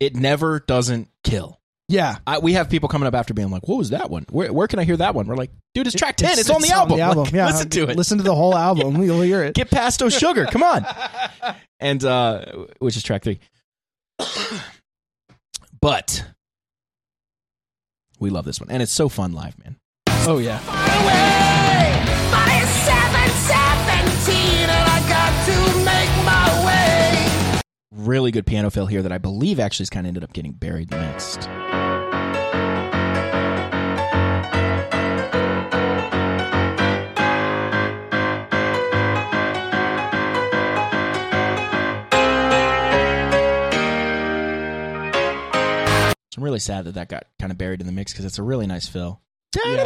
[0.00, 1.60] it never doesn't kill.
[1.88, 2.16] Yeah.
[2.26, 4.24] I, we have people coming up after being like, "What was that one?
[4.30, 6.38] Where, where can I hear that one?" We're like, "Dude, it's track ten.
[6.38, 6.98] It's, on the album.
[6.98, 7.96] Like, Yeah, listen to it.
[7.96, 9.02] Listen to the whole album.
[9.02, 9.54] You'll hear it.
[9.54, 10.46] Get past those sugar.
[10.46, 10.86] Come on."
[11.78, 12.44] And uh,
[12.78, 13.40] which is track three.
[15.80, 16.24] but
[18.22, 19.76] we love this one, and it's so fun live, man.
[20.26, 20.60] Oh yeah.
[27.90, 30.52] Really good piano fill here that I believe actually is kind of ended up getting
[30.52, 30.98] buried in
[46.32, 48.38] So I'm really sad that that got kind of buried in the mix because it's
[48.38, 49.20] a really nice fill.
[49.54, 49.76] You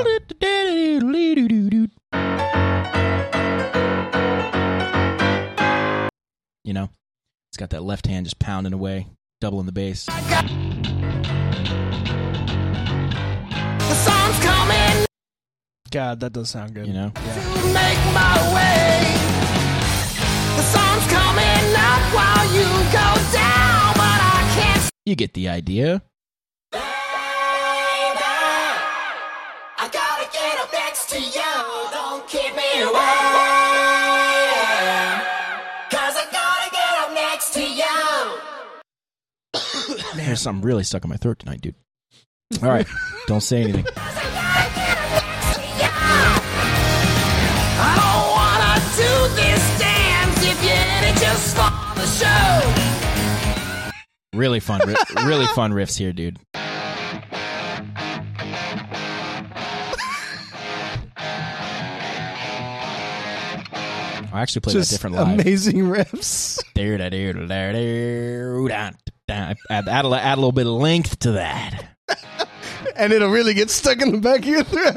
[6.73, 6.89] know,
[7.51, 9.09] it's got that left hand just pounding away,
[9.41, 10.07] doubling the bass.
[10.07, 10.15] The
[14.05, 15.05] sun's coming
[15.91, 16.87] God, that does sound good.
[16.87, 17.21] You know, to
[17.75, 19.03] make my way.
[20.55, 26.03] The sun's coming up while you go down, but I can't you get the idea.
[40.17, 41.75] there's something really stuck in my throat tonight, dude.
[42.63, 42.87] All right,
[43.27, 43.85] don't say anything.
[43.85, 45.89] Cause I gotta get up next to you.
[47.79, 52.61] I don't wanna do this dance if you're in it just for the show.
[54.35, 56.39] Really fun, ri- really fun riffs here, dude.
[64.37, 65.41] I actually played that Just different live.
[65.41, 66.63] amazing riffs.
[69.29, 71.85] Add, add, a, add a little bit of length to that.
[72.97, 74.95] and it'll really get stuck in the back of your throat.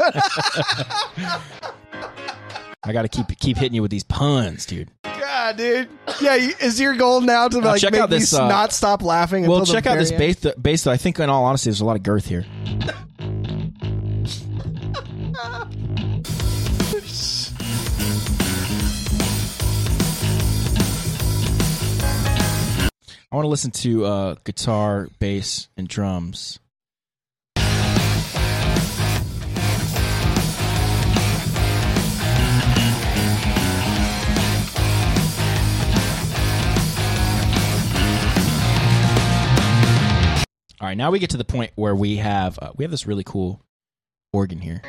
[2.84, 4.90] I got to keep keep hitting you with these puns, dude.
[5.04, 5.90] God, dude.
[6.22, 9.02] Yeah, is your goal now to Now like check make out me uh, not stop
[9.04, 9.46] laughing?
[9.48, 10.20] Well, until the check out this end?
[10.20, 10.36] bass.
[10.42, 10.92] th- bass, though.
[10.92, 12.46] I think, in all honesty, there's a lot of girth here.
[23.32, 26.60] I want to listen to uh, guitar, bass, and drums.
[40.82, 43.06] All right, now we get to the point where we have uh, we have this
[43.06, 43.62] really cool
[44.32, 44.82] organ here,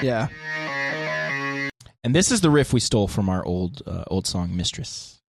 [0.00, 0.28] Yeah.
[2.04, 5.20] and this is the riff we stole from our old uh, old song "Mistress."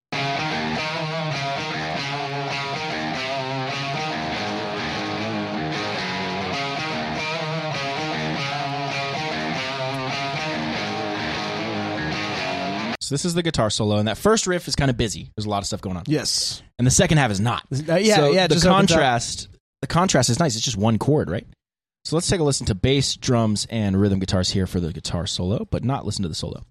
[13.13, 15.29] This is the guitar solo, and that first riff is kind of busy.
[15.37, 16.63] There's a lot of stuff going on, Yes.
[16.79, 17.63] and the second half is not.
[17.71, 18.47] Uh, yeah, So yeah.
[18.47, 19.49] The just contrast,
[19.81, 20.55] the contrast is nice.
[20.55, 21.45] It's just one chord, right?
[22.05, 25.25] So let's take a listen to bass, drums, and rhythm guitars here for the guitar
[25.27, 26.63] solo, but not listen to the solo.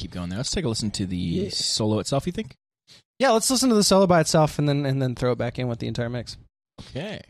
[0.00, 0.38] Keep going there.
[0.38, 2.26] Let's take a listen to the solo itself.
[2.26, 2.56] You think?
[3.18, 5.58] Yeah, let's listen to the solo by itself and then and then throw it back
[5.58, 6.36] in with the entire mix.
[6.80, 7.20] Okay.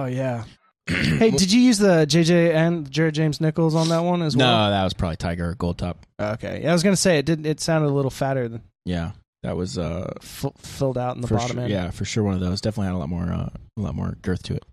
[0.00, 0.44] Oh yeah.
[0.86, 4.66] hey, did you use the JJ and Jared James Nichols on that one as well?
[4.66, 6.06] No, that was probably Tiger Gold Top.
[6.18, 6.62] Okay.
[6.62, 7.44] Yeah, I was gonna say it didn't.
[7.46, 11.28] It sounded a little fatter than Yeah, that was uh f- filled out in the
[11.28, 11.70] for bottom sure, end.
[11.72, 12.60] yeah for sure one of those.
[12.60, 14.64] Definitely had a lot more uh, a lot more girth to it.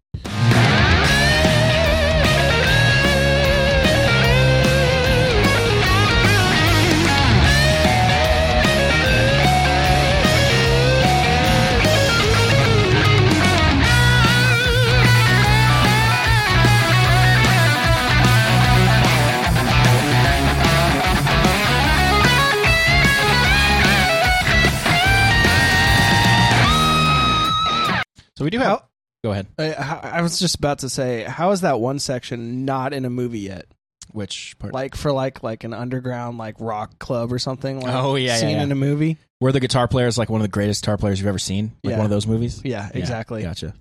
[28.37, 28.67] So we do have.
[28.67, 28.83] How-
[29.23, 29.47] go ahead.
[29.57, 29.73] Uh,
[30.03, 33.09] I, I was just about to say, how is that one section not in a
[33.09, 33.65] movie yet?
[34.11, 34.73] Which part?
[34.75, 37.79] Like for like like an underground like rock club or something.
[37.81, 38.63] Like Oh, yeah, yeah, seen yeah.
[38.63, 39.17] in a movie.
[39.39, 41.71] Where the guitar player is like one of the greatest guitar players you've ever seen?
[41.83, 41.97] Like Yeah.
[41.97, 42.61] one of those movies?
[42.63, 43.41] Yeah, Yeah, exactly.
[43.41, 43.73] Gotcha.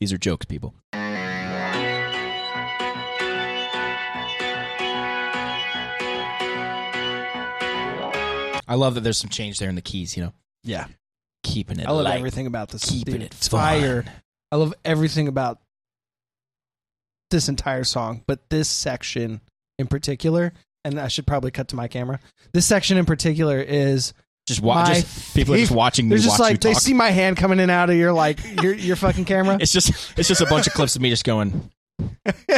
[0.00, 0.74] These are jokes, people.
[8.68, 10.32] I love that there's some change there in the keys, you know.
[10.62, 10.86] Yeah,
[11.42, 12.84] Keeping it I love everything about this.
[12.84, 13.22] keeping dude.
[13.22, 14.02] it fire.
[14.02, 14.12] fun.
[14.52, 15.58] I love everything about
[17.30, 19.40] this entire song, but this section
[19.78, 20.52] in particular,
[20.84, 22.20] and I should probably cut to my camera.
[22.52, 24.12] This section in particular is
[24.46, 24.88] Just watch.
[24.88, 27.36] Just, people are just watching me they're watch just like you they see my hand
[27.36, 29.58] coming in and out of your like your your fucking camera.
[29.60, 31.70] It's just it's just a bunch of clips of me just going.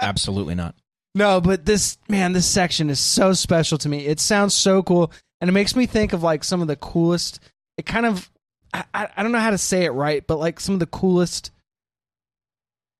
[0.00, 0.74] Absolutely not.
[1.14, 4.06] No, but this man, this section is so special to me.
[4.06, 7.40] It sounds so cool, and it makes me think of like some of the coolest.
[7.78, 8.30] It kind of,
[8.74, 8.84] I,
[9.16, 11.50] I don't know how to say it right, but like some of the coolest,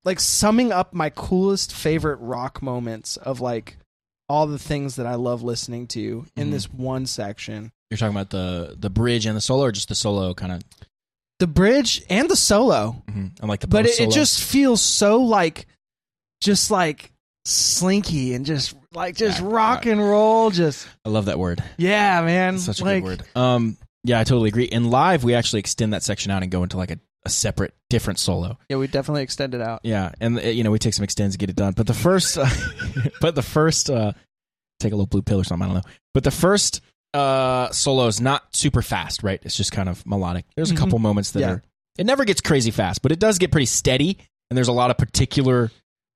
[0.04, 3.76] like summing up my coolest favorite rock moments of like
[4.28, 6.52] all the things that I love listening to in Mhm.
[6.52, 7.70] this one section.
[7.90, 10.62] You're talking about the the bridge and the solo, or just the solo kind of,
[11.38, 15.66] The bridge and the solo, and like the but it, it just feels so like,
[16.40, 17.12] just like
[17.44, 20.87] slinky and just like just Yeah, rock and roll, just.
[21.04, 21.62] I love that word.
[21.76, 22.54] Yeah, man.
[22.54, 23.24] It's such a like, good word.
[23.37, 24.65] Um, yeah, I totally agree.
[24.65, 27.75] In live, we actually extend that section out and go into like a, a separate,
[27.91, 28.59] different solo.
[28.69, 29.81] Yeah, we definitely extend it out.
[29.85, 31.73] Yeah, and uh, you know we take some extends to get it done.
[31.75, 32.47] But the first, uh,
[33.21, 34.12] but the first, uh,
[34.81, 35.65] take a little blue pill or something.
[35.71, 35.91] I don't know.
[36.15, 36.81] But the first
[37.15, 39.38] uh, solo is not super fast, right?
[39.45, 40.47] It's just kind of melodic.
[40.57, 40.79] There's a Mhm.
[40.79, 41.51] couple moments that Yeah.
[41.51, 41.62] are.
[41.99, 44.17] It never gets crazy fast, but it does get pretty steady.
[44.51, 45.71] And there's a lot of particular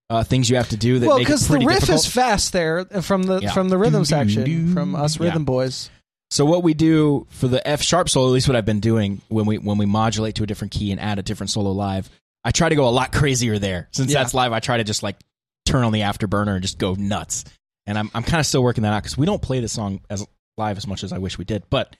[0.08, 2.00] uh, things you have to do that well, make it because the pretty riff difficult.
[2.00, 3.52] is fast there from the Yeah.
[3.52, 5.26] from the rhythm section from us Yeah.
[5.26, 5.90] rhythm boys.
[6.30, 9.20] So what we do for the F sharp solo, at least what I've been doing
[9.28, 12.10] when we when we modulate to a different key and add a different solo live,
[12.44, 13.88] I try to go a lot crazier there.
[13.92, 14.20] Since Yeah.
[14.22, 15.16] that's live, I try to just like
[15.64, 17.44] turn on the afterburner and just go nuts.
[17.86, 20.00] And I'm I'm kind of still working that out because we don't play the song
[20.10, 20.26] as
[20.58, 21.62] live as much as I wish we did.
[21.70, 21.94] But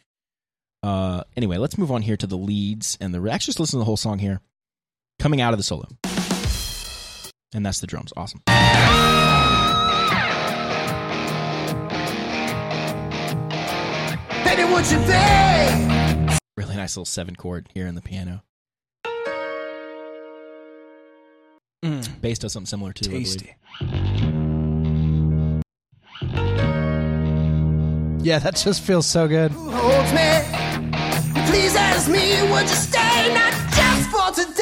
[0.83, 3.81] uh, anyway, let's move on here to the leads and the actually just listen to
[3.81, 4.41] the whole song here,
[5.21, 5.89] coming out of the solo,
[7.55, 8.13] and that's the drums.
[8.17, 8.43] Awesome.
[14.67, 16.39] Baby, would you be?
[16.57, 18.43] Really nice little seven chord here in the piano.
[21.85, 22.21] Mm.
[22.21, 23.11] Bass does something similar too.
[23.11, 23.19] I.
[23.19, 23.55] Tasty.
[28.25, 29.53] Yeah, that just feels so good.
[29.53, 30.43] Who holds me?
[31.47, 33.33] Please ask me, would you stay?
[33.35, 34.56] Not just for today.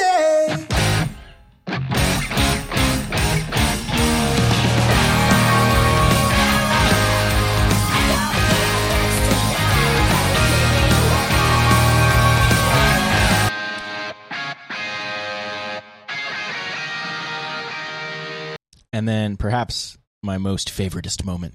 [18.95, 21.53] And then perhaps my most favoritist moment.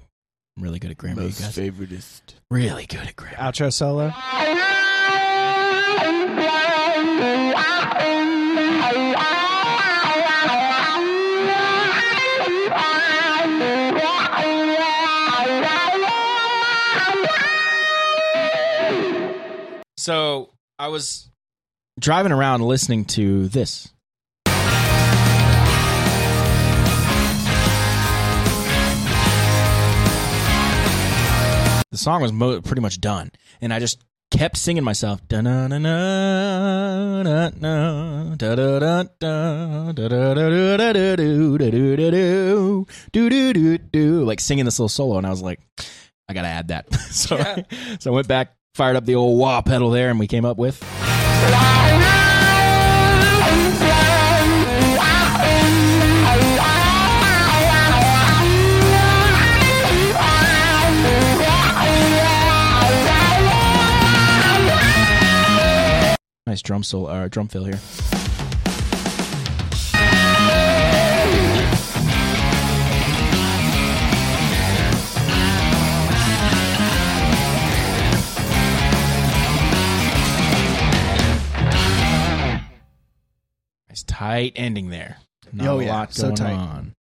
[0.55, 1.57] I'm really good at grammar, you guys.
[1.57, 2.21] favoritist.
[2.51, 3.35] really good at grammar.
[3.37, 4.13] Outro solo.
[19.97, 21.27] So I was
[21.99, 23.91] driving around listening to this.
[32.01, 35.21] Song was mo- pretty much done, and I just kept singing myself.
[35.27, 45.41] Da-na-na-na, na na da-da-da-da, da-da-da-da-da-do, da-do-da-do, do-do-do-do, Like singing this little solo, and I was
[45.41, 45.59] like,
[46.27, 46.93] I gotta add that.
[47.11, 47.37] so,
[47.99, 50.57] so I went back, fired up the old wah pedal there, and we came up
[50.57, 50.81] with.
[66.51, 67.79] Nice drum solo, uh, drum fill here.
[83.89, 85.17] Nice tight ending there.
[85.51, 86.53] Not Oh, a yeah, lot so going tight.
[86.53, 86.95] on.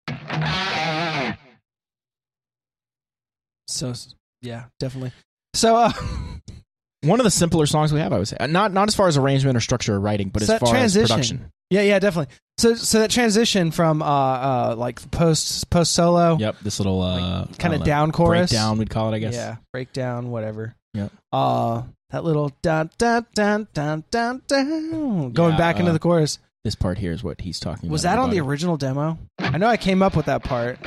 [3.68, 3.94] So
[4.42, 5.12] yeah, definitely.
[5.55, 5.92] So uh,
[7.03, 8.36] One of the simpler songs we have, I would say.
[8.38, 10.68] Uh, Not not as far as arrangement or structure or writing, but So as far
[10.70, 11.03] transition.
[11.05, 11.53] as production.
[11.70, 12.34] yeah, yeah, definitely.
[12.59, 17.46] So so that transition from uh uh like post post solo, Yep, this little uh,
[17.59, 19.34] kind of down chorus, breakdown, we'd call it, I guess.
[19.34, 20.74] Yeah, breakdown, whatever.
[20.92, 21.11] Yep.
[21.32, 26.01] Uh, That little dun dun dun dun dun dun going Yeah, back into uh, the
[26.01, 26.38] chorus.
[26.64, 27.92] This part here is what he's talking about.
[27.92, 29.16] Was that on the original demo?
[29.38, 30.78] I know I came up with that part.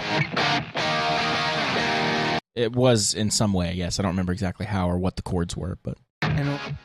[2.55, 3.99] It was in some way, yes.
[3.99, 6.77] I don't remember exactly how or what the chords were, but and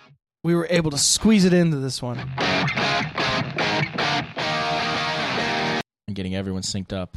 [0.45, 2.19] we were able to squeeze it into this one.
[6.09, 7.17] I'm getting everyone synced up.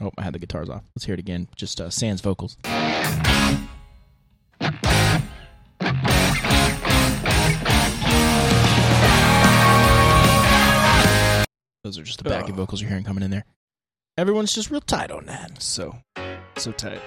[0.00, 0.82] Oh, I had the guitars off.
[0.94, 1.48] Let's hear it again.
[1.56, 2.58] Just uh, Sans vocals.
[11.84, 12.56] Those are just the backing Ugh.
[12.56, 13.44] vocals you're hearing coming in there.
[14.16, 15.60] Everyone's just real tight on that.
[15.62, 15.96] So,
[16.58, 17.00] so tight.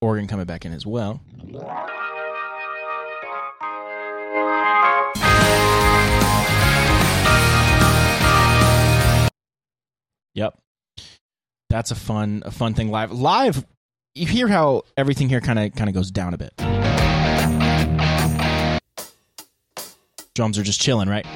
[0.00, 1.20] Organ coming back in as well.
[10.34, 10.58] Yep.
[11.70, 13.12] That's a fun a fun thing live.
[13.12, 13.64] Live
[14.14, 16.54] you hear how everything here kind of kind of goes down a bit.
[20.34, 21.26] Drums are just chilling, right?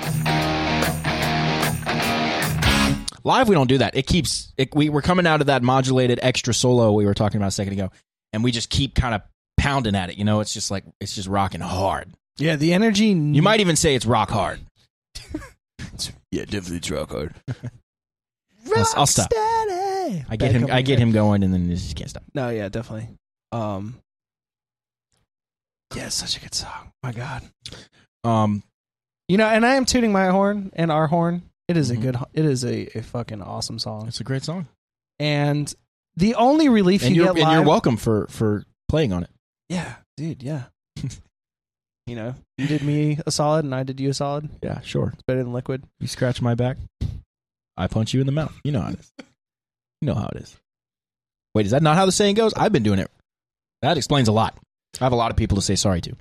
[3.26, 3.96] Live we don't do that.
[3.96, 7.38] It keeps it, we we're coming out of that modulated extra solo we were talking
[7.38, 7.90] about a second ago
[8.32, 9.22] and we just keep kind of
[9.58, 10.38] pounding at it, you know?
[10.38, 12.12] It's just like it's just rocking hard.
[12.38, 13.06] Yeah, the energy.
[13.06, 14.60] You might even say it's rock hard.
[16.30, 17.34] yeah, definitely it's rock hard.
[18.76, 19.28] I'll- I'll stop.
[19.34, 22.22] I get him I get him going and then he just can't stop.
[22.32, 23.08] No, yeah, definitely.
[23.50, 23.96] Um,
[25.96, 26.92] yeah, it's such a good song.
[27.02, 27.42] My God,
[28.22, 28.62] Um
[29.28, 31.42] you know, and I am tuning my horn and our horn.
[31.68, 31.94] It is Mhm.
[31.94, 32.16] a good.
[32.32, 34.06] It is a, a fucking awesome song.
[34.08, 34.68] it's a great song.
[35.18, 35.72] And
[36.16, 39.30] the only relief And you get and you're welcome for for playing on it.
[39.68, 40.42] Yeah, dude.
[40.42, 40.64] Yeah.
[42.06, 44.48] you know, you did me a solid, and I did you a solid.
[44.62, 45.10] Yeah, sure.
[45.14, 45.82] It's better than liquid.
[45.98, 46.76] You scratch my back,
[47.76, 48.54] I punch you in the mouth.
[48.64, 49.12] You know how it is.
[50.02, 50.54] You know how it is.
[51.54, 52.52] Wait, is that not how the saying goes?
[52.52, 53.10] I've been doing it.
[53.80, 54.54] That explains a lot.
[55.00, 56.14] I have a lot of people to say sorry to.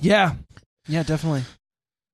[0.00, 0.34] Yeah.
[0.88, 1.42] Yeah, definitely.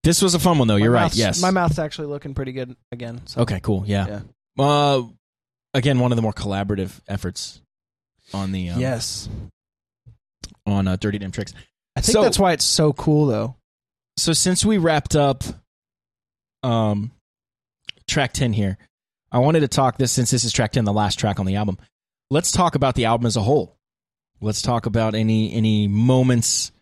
[0.02, 0.74] This was a fun one though.
[0.74, 1.02] My You're right.
[1.02, 1.42] mouth's- Yes.
[1.42, 3.20] my mouth's actually looking pretty good again.
[3.26, 3.42] So.
[3.42, 3.84] Okay, cool.
[3.86, 4.22] Yeah.
[4.56, 4.64] Yeah.
[4.64, 5.02] Uh,
[5.74, 7.60] again, one of the more collaborative efforts
[8.32, 9.28] on the um, Yes.
[10.66, 11.52] on uh, Dirty Damn Tricks.
[11.96, 13.56] I think So- that's why it's so cool, though.
[14.16, 15.44] So since we wrapped up
[16.62, 17.10] um
[18.08, 18.76] track 10 here,
[19.32, 21.56] I wanted to talk this since this is track 10, the last track on the
[21.56, 21.78] album.
[22.30, 23.76] Let's talk about the album as a whole.
[24.40, 26.72] Let's talk about any any moments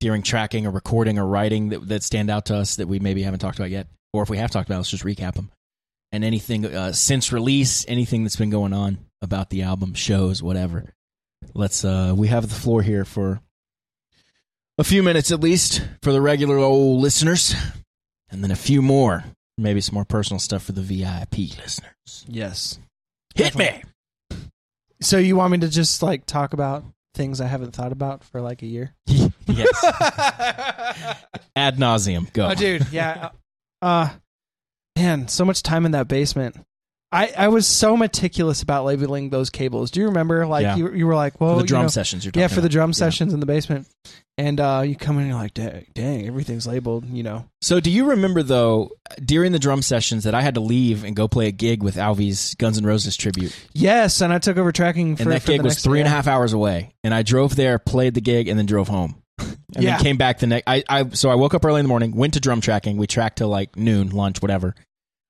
[0.00, 3.22] during tracking or recording or writing that, that stand out to us that we maybe
[3.22, 3.88] haven't talked about yet.
[4.12, 5.50] Or if we have talked about, let's just recap them.
[6.12, 10.92] And anything uh, since release, anything that's been going on about the album, shows, whatever.
[11.54, 13.40] Let's uh we have the floor here for
[14.78, 17.54] a few minutes at least for the regular old listeners,
[18.30, 19.24] and then a few more,
[19.56, 22.24] maybe some more personal stuff for the VIP listeners.
[22.26, 22.78] Yes.
[23.34, 23.82] Hit me.
[25.00, 26.84] So you want me to just like talk about
[27.14, 28.94] things I haven't thought about for like a year?
[29.06, 29.84] yes.
[31.56, 32.32] Ad nauseum.
[32.32, 32.48] Go.
[32.48, 33.30] Oh, dude, yeah.
[33.82, 34.10] Uh,
[34.96, 36.56] man, so much time in that basement.
[37.10, 39.90] I, I was so meticulous about labeling those cables.
[39.90, 40.46] Do you remember?
[40.46, 40.76] Like Yeah.
[40.76, 42.60] you, you were like, well, For the you drum know- sessions you're talking yeah, for
[42.60, 42.94] the drum Yeah.
[42.96, 43.86] sessions in the basement,
[44.36, 47.06] and uh, you come in and you're like, dang, dang, everything's labeled.
[47.08, 48.90] You know, So, do you remember though
[49.24, 51.96] during the drum sessions that I had to leave and go play a gig with
[51.96, 54.20] Alvy's Guns N' Roses tribute, yes.
[54.20, 56.52] And I took over tracking for and that gig was three and a half hours
[56.52, 59.16] away, and I drove there, played the gig, and then drove home.
[59.74, 59.96] And Yeah.
[59.96, 60.64] then came back the next.
[60.66, 62.96] I, I so I woke up early in the morning, went to drum tracking.
[62.96, 64.74] We tracked till like noon, lunch, whatever.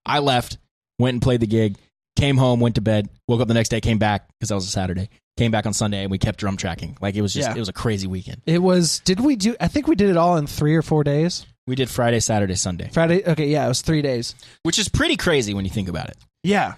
[0.07, 0.59] I left,
[0.99, 1.77] went and played the gig,
[2.17, 4.67] came home, went to bed, woke up the next day, came back because that was
[4.67, 5.09] a Saturday.
[5.37, 6.97] Came back on Sunday, and we kept drum tracking.
[7.01, 7.55] Like it was just Yeah.
[7.55, 8.43] it was a crazy weekend.
[8.45, 8.99] It was.
[9.05, 9.55] Did we do?
[9.61, 11.47] I think we did it all in three or four days.
[11.69, 13.23] We did Friday, Saturday, Sunday, Friday.
[13.25, 14.35] Okay, yeah, it was three days.
[14.65, 16.17] which is pretty crazy when you think about it.
[16.43, 16.75] Yeah,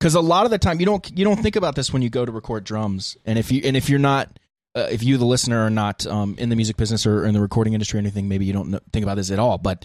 [0.00, 2.08] because a lot of the time you don't you don't think about this when you
[2.08, 4.38] go to record drums and if you and if you're not
[4.74, 7.40] uh, if you the listener are not um, in the music business or in the
[7.42, 9.84] recording industry or anything maybe you don't know, think about this at all but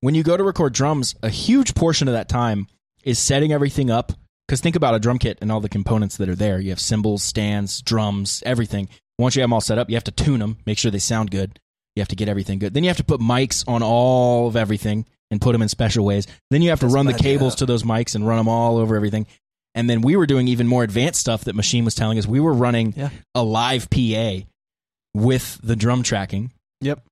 [0.00, 2.66] when you go to record drums a huge portion of that time
[3.04, 4.12] is setting everything up
[4.48, 6.80] because think about a drum kit and all the components that are there you have
[6.80, 8.88] cymbals stands drums everything
[9.18, 10.98] once you have them all set up you have to tune them make sure they
[10.98, 11.58] sound good
[11.96, 14.56] you have to get everything good then you have to put mics on all of
[14.56, 17.54] everything and put them in special ways then you have to That's run the cables
[17.56, 19.26] to those mics and run them all over everything
[19.76, 22.26] and then we were doing even more advanced stuff that Machine was telling us.
[22.28, 23.10] We were running Yeah.
[23.34, 24.42] a live PA
[25.12, 26.52] with the drum tracking.
[26.80, 27.02] Yep.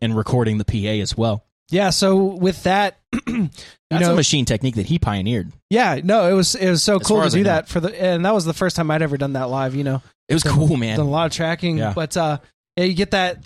[0.00, 1.44] And recording the PA as well.
[1.70, 1.90] Yeah.
[1.90, 3.50] So with that, you
[3.90, 5.52] That's know, a machine technique that he pioneered.
[5.70, 8.24] yeah, no, it was it was so As cool to do that for the, and
[8.24, 9.74] that was the first time I'd ever done that live.
[9.74, 10.96] You know, It was Done- cool, man.
[10.96, 11.92] done a lot of tracking, Yeah.
[11.94, 12.38] but uh,
[12.76, 13.38] yeah, you get that.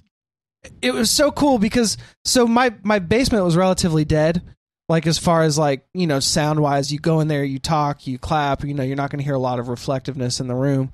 [0.83, 4.43] It was so cool because so my my basement was relatively dead.
[4.89, 8.07] like as far as like you know sound wise you go in there you talk
[8.07, 10.55] you clap you know you're not going to hear a lot of reflectiveness in the
[10.55, 10.91] room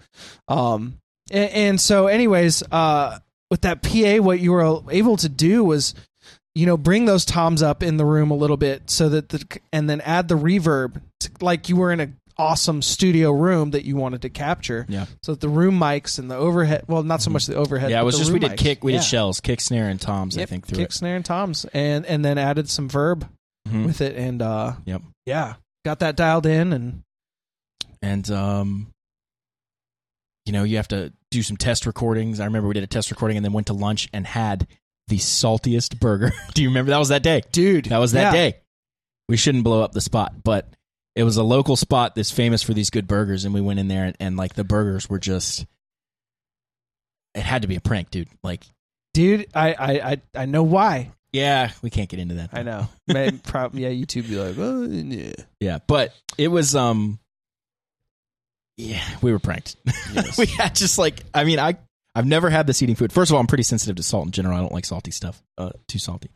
[0.48, 0.98] um
[1.30, 3.16] and, and so anyways uh
[3.52, 5.94] with that pa what you were able to do was
[6.54, 9.60] you know bring those toms up in the room a little bit so that the
[9.72, 13.84] and then add the reverb to, like you were in a awesome studio room that
[13.84, 15.06] you wanted to capture Yeah.
[15.22, 18.00] so that the room mics and the overhead well not so much the overhead Yeah,
[18.00, 18.56] it was just we did mics.
[18.58, 18.98] kick, we Yeah.
[18.98, 20.36] did shells, kick, snare, and toms.
[20.36, 20.92] I think through kick it.
[20.92, 23.28] snare and toms and and then added some verb
[23.68, 23.86] Mhm.
[23.86, 25.02] with it and uh Yep.
[25.26, 27.02] yeah got that dialed in and
[28.02, 28.88] and um
[30.44, 33.10] you know you have to do some test recordings i remember we did a test
[33.10, 34.66] recording and then went to lunch and had
[35.08, 36.32] the saltiest burger.
[36.54, 36.90] Do you remember?
[36.90, 37.42] That was that day.
[37.52, 38.50] Dude that was that yeah.
[38.50, 38.58] day.
[39.28, 40.68] We shouldn't blow up the spot but
[41.14, 43.88] it was a local spot that's famous for these good burgers and we went in
[43.88, 45.66] there and, and like the burgers were just
[47.34, 48.28] it had to be a prank dude.
[48.42, 48.64] Like
[49.12, 51.12] dude I, I i i know why.
[51.32, 52.50] Yeah we can't get into that.
[52.52, 52.88] I know.
[53.06, 55.32] Maybe, prob- yeah youtube be like oh yeah.
[55.60, 57.18] Yeah, but it was um
[58.76, 59.76] yeah, we were pranked.
[60.38, 61.76] we had just like I mean, I
[62.14, 63.12] I've never had this eating food.
[63.12, 64.56] First of all, I'm pretty sensitive to salt in general.
[64.56, 65.42] I don't like salty stuff.
[65.58, 66.30] Uh too salty.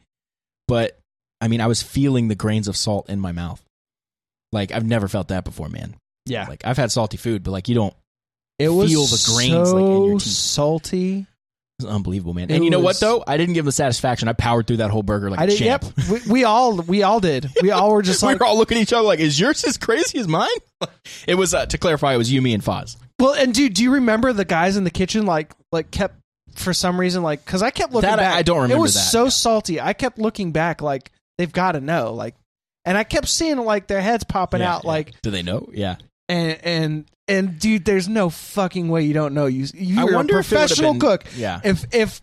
[0.67, 0.99] But
[1.41, 3.63] I mean, I was feeling the grains of salt in my mouth.
[4.53, 5.97] Like I've never felt that before, man.
[6.27, 7.95] yeah Like I've had salty food, but like you don't
[8.59, 10.33] it was feel the grains, so like, in your teeth.
[10.33, 11.27] salty
[11.81, 12.51] it's unbelievable, man.
[12.51, 13.23] It and you know what though?
[13.25, 14.27] I didn't give him the satisfaction.
[14.27, 15.85] I powered through that whole burger like i a did champ.
[15.85, 18.59] yep we, we all we all did we all were just we like were all
[18.59, 20.49] looking at each other like, is yours as crazy as mine?
[21.29, 22.97] it was uh, to clarify, it was you, me, and Foz.
[23.19, 26.15] Well and dude do you remember the guys in the kitchen like like kept
[26.55, 28.81] for some reason like because i kept looking That I- back I don't remember it
[28.81, 32.35] was that, so salty i kept looking back like they've got to know like
[32.85, 34.89] and i kept seeing like their heads popping Yeah, out yeah.
[34.91, 35.69] like do they know?
[35.73, 35.97] Yeah.
[36.29, 39.45] and and and dude, there's no fucking way you don't know.
[39.45, 41.25] You I you're a wonder if it would've professional been- cook.
[41.37, 41.61] Yeah.
[41.63, 42.23] If if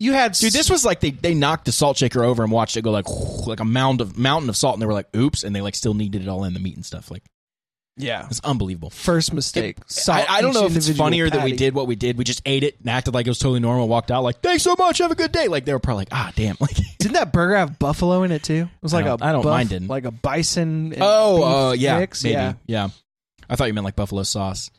[0.00, 2.74] you had Dude, this was like they, they knocked the salt shaker over and watched
[2.78, 3.04] it go like
[3.46, 5.74] like a mound of mountain of salt, and they were like, "Oops!" and they like
[5.74, 7.10] still needed it all in the meat and stuff.
[7.10, 7.22] Like
[7.96, 8.90] yeah it's unbelievable.
[8.90, 9.78] first mistake.
[10.08, 12.18] I, I don't know if it's individual funnier that we did what we did.
[12.18, 13.88] We just ate it and acted like it was totally normal.
[13.88, 14.98] Walked out like, "Thanks so much.
[14.98, 17.56] Have a good day." Like they were probably like, "Ah, damn!" Like, Didn't that burger
[17.56, 18.68] have buffalo in it too?
[18.72, 19.88] It was like a don't- I don't- buff- mine didn't.
[19.88, 20.92] like a bison.
[20.92, 22.22] and oh, uh, yeah, mix.
[22.24, 22.52] maybe, yeah.
[22.66, 22.88] yeah.
[23.48, 24.70] I thought you meant like buffalo sauce.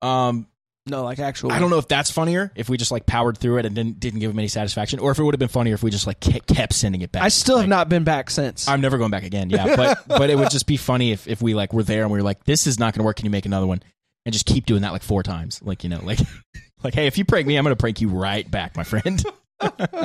[0.00, 0.46] Um,
[0.86, 1.52] No, like actual.
[1.52, 4.00] I don't know if that's funnier if we just like powered through it and didn't
[4.00, 6.08] didn't give him any satisfaction, or if it would have been funnier if we just
[6.08, 7.22] like kept sending it back.
[7.22, 8.66] I still have Like, not been back since.
[8.66, 9.48] I'm never going back again.
[9.48, 12.10] Yeah, but but it would just be funny if if we like were there and
[12.10, 13.16] we were like, this is not going to work.
[13.16, 13.80] Can you make another one?
[14.26, 15.60] And just keep doing that like four times.
[15.62, 16.18] Like you know, like
[16.82, 19.22] like hey, if you prank me, I'm going to prank you right back, my friend.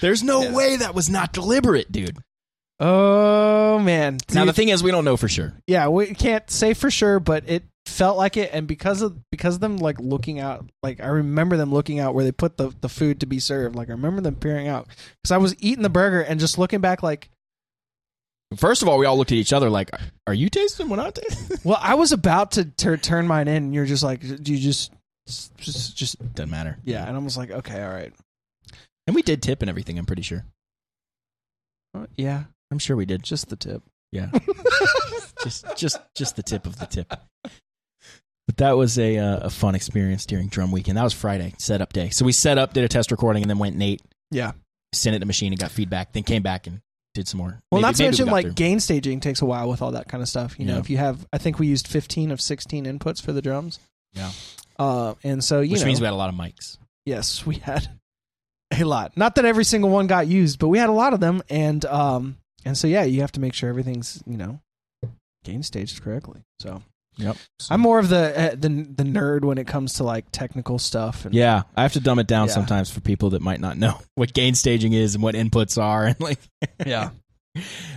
[0.00, 0.54] There's no Yeah.
[0.54, 2.18] way that was not deliberate, dude.
[2.82, 4.18] Oh man.
[4.32, 5.54] Now the thing is, we don't know for sure.
[5.66, 9.56] yeah, we can't say for sure, but it felt like it, and because of because
[9.56, 12.74] of them like looking out, like I remember them looking out where they put the
[12.80, 13.74] the food to be served.
[13.76, 14.88] Like I remember them peering out
[15.22, 17.28] because I was eating the burger and just looking back, like,
[18.56, 19.90] First of all, we all looked at each other like,
[20.26, 23.56] "Are you tasting what I'm tasting?" well, I was about to tur turn mine in,
[23.64, 24.92] and you're just like, do you just
[25.56, 26.76] just just Doesn't matter.
[26.84, 28.12] yeah, and I was like, okay, all right,
[29.06, 29.98] And we did tip and everything.
[29.98, 30.44] I'm pretty sure.
[31.94, 33.22] Uh, yeah, I'm sure we did.
[33.22, 33.82] just the tip.
[34.10, 34.30] Yeah.
[35.44, 37.12] just just just the tip of the tip.
[38.46, 40.98] But that was a uh, a fun experience during drum weekend.
[40.98, 42.10] That was Friday setup day.
[42.10, 44.52] So we set up, did a test recording, and then went Nate, Yeah.
[44.92, 46.12] sent it to the machine, and got feedback.
[46.12, 46.80] Then came back and
[47.14, 47.60] did some more.
[47.70, 48.54] Well, Maybe- not to mention like through.
[48.54, 50.58] gain staging takes a while with all that kind of stuff.
[50.58, 53.42] You know, if you have, I think we used 15 of 16 inputs for the
[53.42, 53.78] drums.
[54.12, 54.30] Yeah.
[54.78, 56.78] Uh, and so you which know, means we had a lot of mics.
[57.06, 57.88] yes, we had
[58.72, 59.16] a lot.
[59.16, 61.84] Not that every single one got used, but we had a lot of them, and
[61.84, 64.60] um, and so yeah, you have to make sure everything's you know
[65.44, 66.42] gain staged correctly.
[66.60, 66.82] So
[67.18, 67.36] Yep.
[67.68, 71.26] I'm more of the uh, the the nerd when it comes to like technical stuff.
[71.26, 72.54] And, yeah, I have to dumb it down Yeah.
[72.54, 76.06] sometimes for people that might not know what gain staging is and what inputs are,
[76.06, 76.38] and like.
[76.86, 77.10] yeah.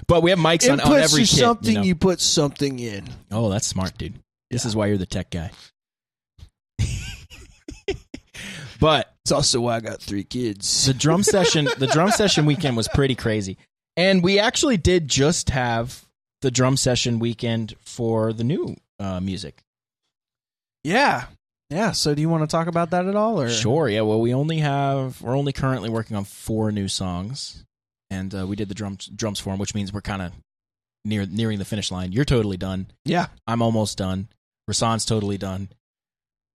[0.08, 1.30] But we have mics on, on every kit.
[1.30, 1.84] something you, know?
[1.86, 3.06] you put something in.
[3.32, 4.16] Oh, that's smart, dude.
[4.52, 4.68] This Yeah.
[4.68, 5.50] is why you're the tech guy.
[8.82, 10.86] but It's also why I got three kids.
[10.86, 13.58] the drum session the drum session weekend was pretty crazy
[13.98, 16.06] and we actually did just have
[16.42, 19.62] the drum session weekend for the new uh, music
[20.84, 21.26] Yeah.
[21.70, 21.92] Yeah.
[21.92, 23.42] So do you want to talk about that at all?
[23.42, 27.64] Or sure yeah well we only have we're only currently working on four new songs
[28.12, 30.32] and uh, we did the drums drums for them which means we're kind of
[31.04, 33.28] near nearing the finish line you're totally done Yeah.
[33.48, 34.28] i'm almost done
[34.70, 35.70] rasan's totally done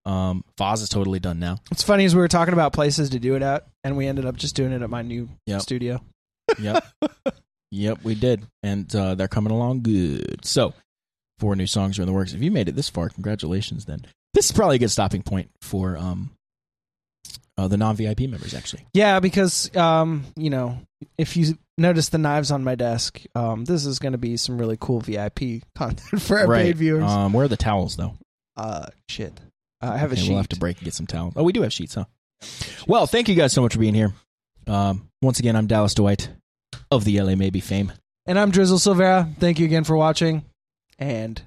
[0.05, 3.19] um Foz is totally done now What's funny is we were talking about places to
[3.19, 5.61] do it at, and we ended up just doing it at my new Yep.
[5.61, 6.01] studio.
[6.59, 6.85] Yep.
[7.71, 8.45] yep, we did.
[8.63, 10.45] And uh, they're coming along good.
[10.45, 10.73] So,
[11.39, 12.33] four new songs are in the works.
[12.33, 14.05] If you made it this far, congratulations then.
[14.33, 16.31] This is probably a good stopping point for um
[17.57, 18.85] uh, the non VIP members, actually.
[18.93, 20.79] Yeah, because um, you know,
[21.17, 23.21] if you notice the knives on my desk.
[23.35, 26.65] Um, this is going to be some really cool VIP content for our right.
[26.65, 27.03] paid viewers.
[27.03, 28.13] Um, where are the towels though?
[28.55, 29.33] uh, shit.
[29.81, 30.29] Uh, I have a sheet.
[30.29, 31.33] we'll have to break and get some towels.
[31.35, 32.05] Oh, we do have sheets, huh?
[32.87, 34.13] Well, thank you guys so much for being here.
[34.67, 36.29] Um, once again, I'm Dallas Dwight
[36.91, 37.91] of the LA Maybe fame.
[38.25, 39.35] And I'm Drizzle Silvera.
[39.37, 40.43] Thank you again for watching.
[40.99, 41.41] And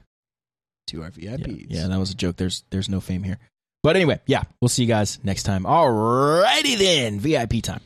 [0.88, 1.66] to our Yeah, VIPs.
[1.70, 2.36] yeah, that was a joke.
[2.36, 3.38] There's there's no fame here.
[3.82, 5.64] But anyway, yeah, we'll see you guys next time.
[5.64, 7.80] Alrighty then, VIP time.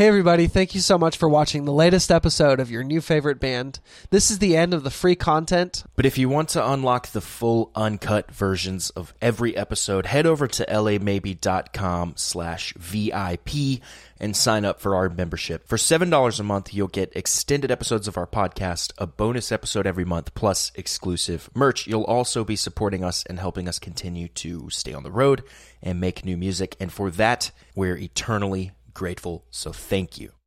[0.00, 3.38] Hey, everybody, thank you so much for watching the latest episode of your new favorite
[3.38, 3.80] band.
[4.08, 5.84] This is the end of the free content.
[5.94, 10.46] But if you want to unlock the full uncut versions of every episode, head over
[10.46, 13.82] to lamaybe.com slash VIP
[14.18, 15.68] and sign up for our membership.
[15.68, 20.06] For $7 a month, you'll get extended episodes of our podcast, a bonus episode every
[20.06, 21.86] month, plus exclusive merch.
[21.86, 25.42] You'll also be supporting us and helping us continue to stay on the road
[25.82, 26.74] and make new music.
[26.80, 29.46] And for that, we're eternally grateful.
[29.50, 30.39] So thank you.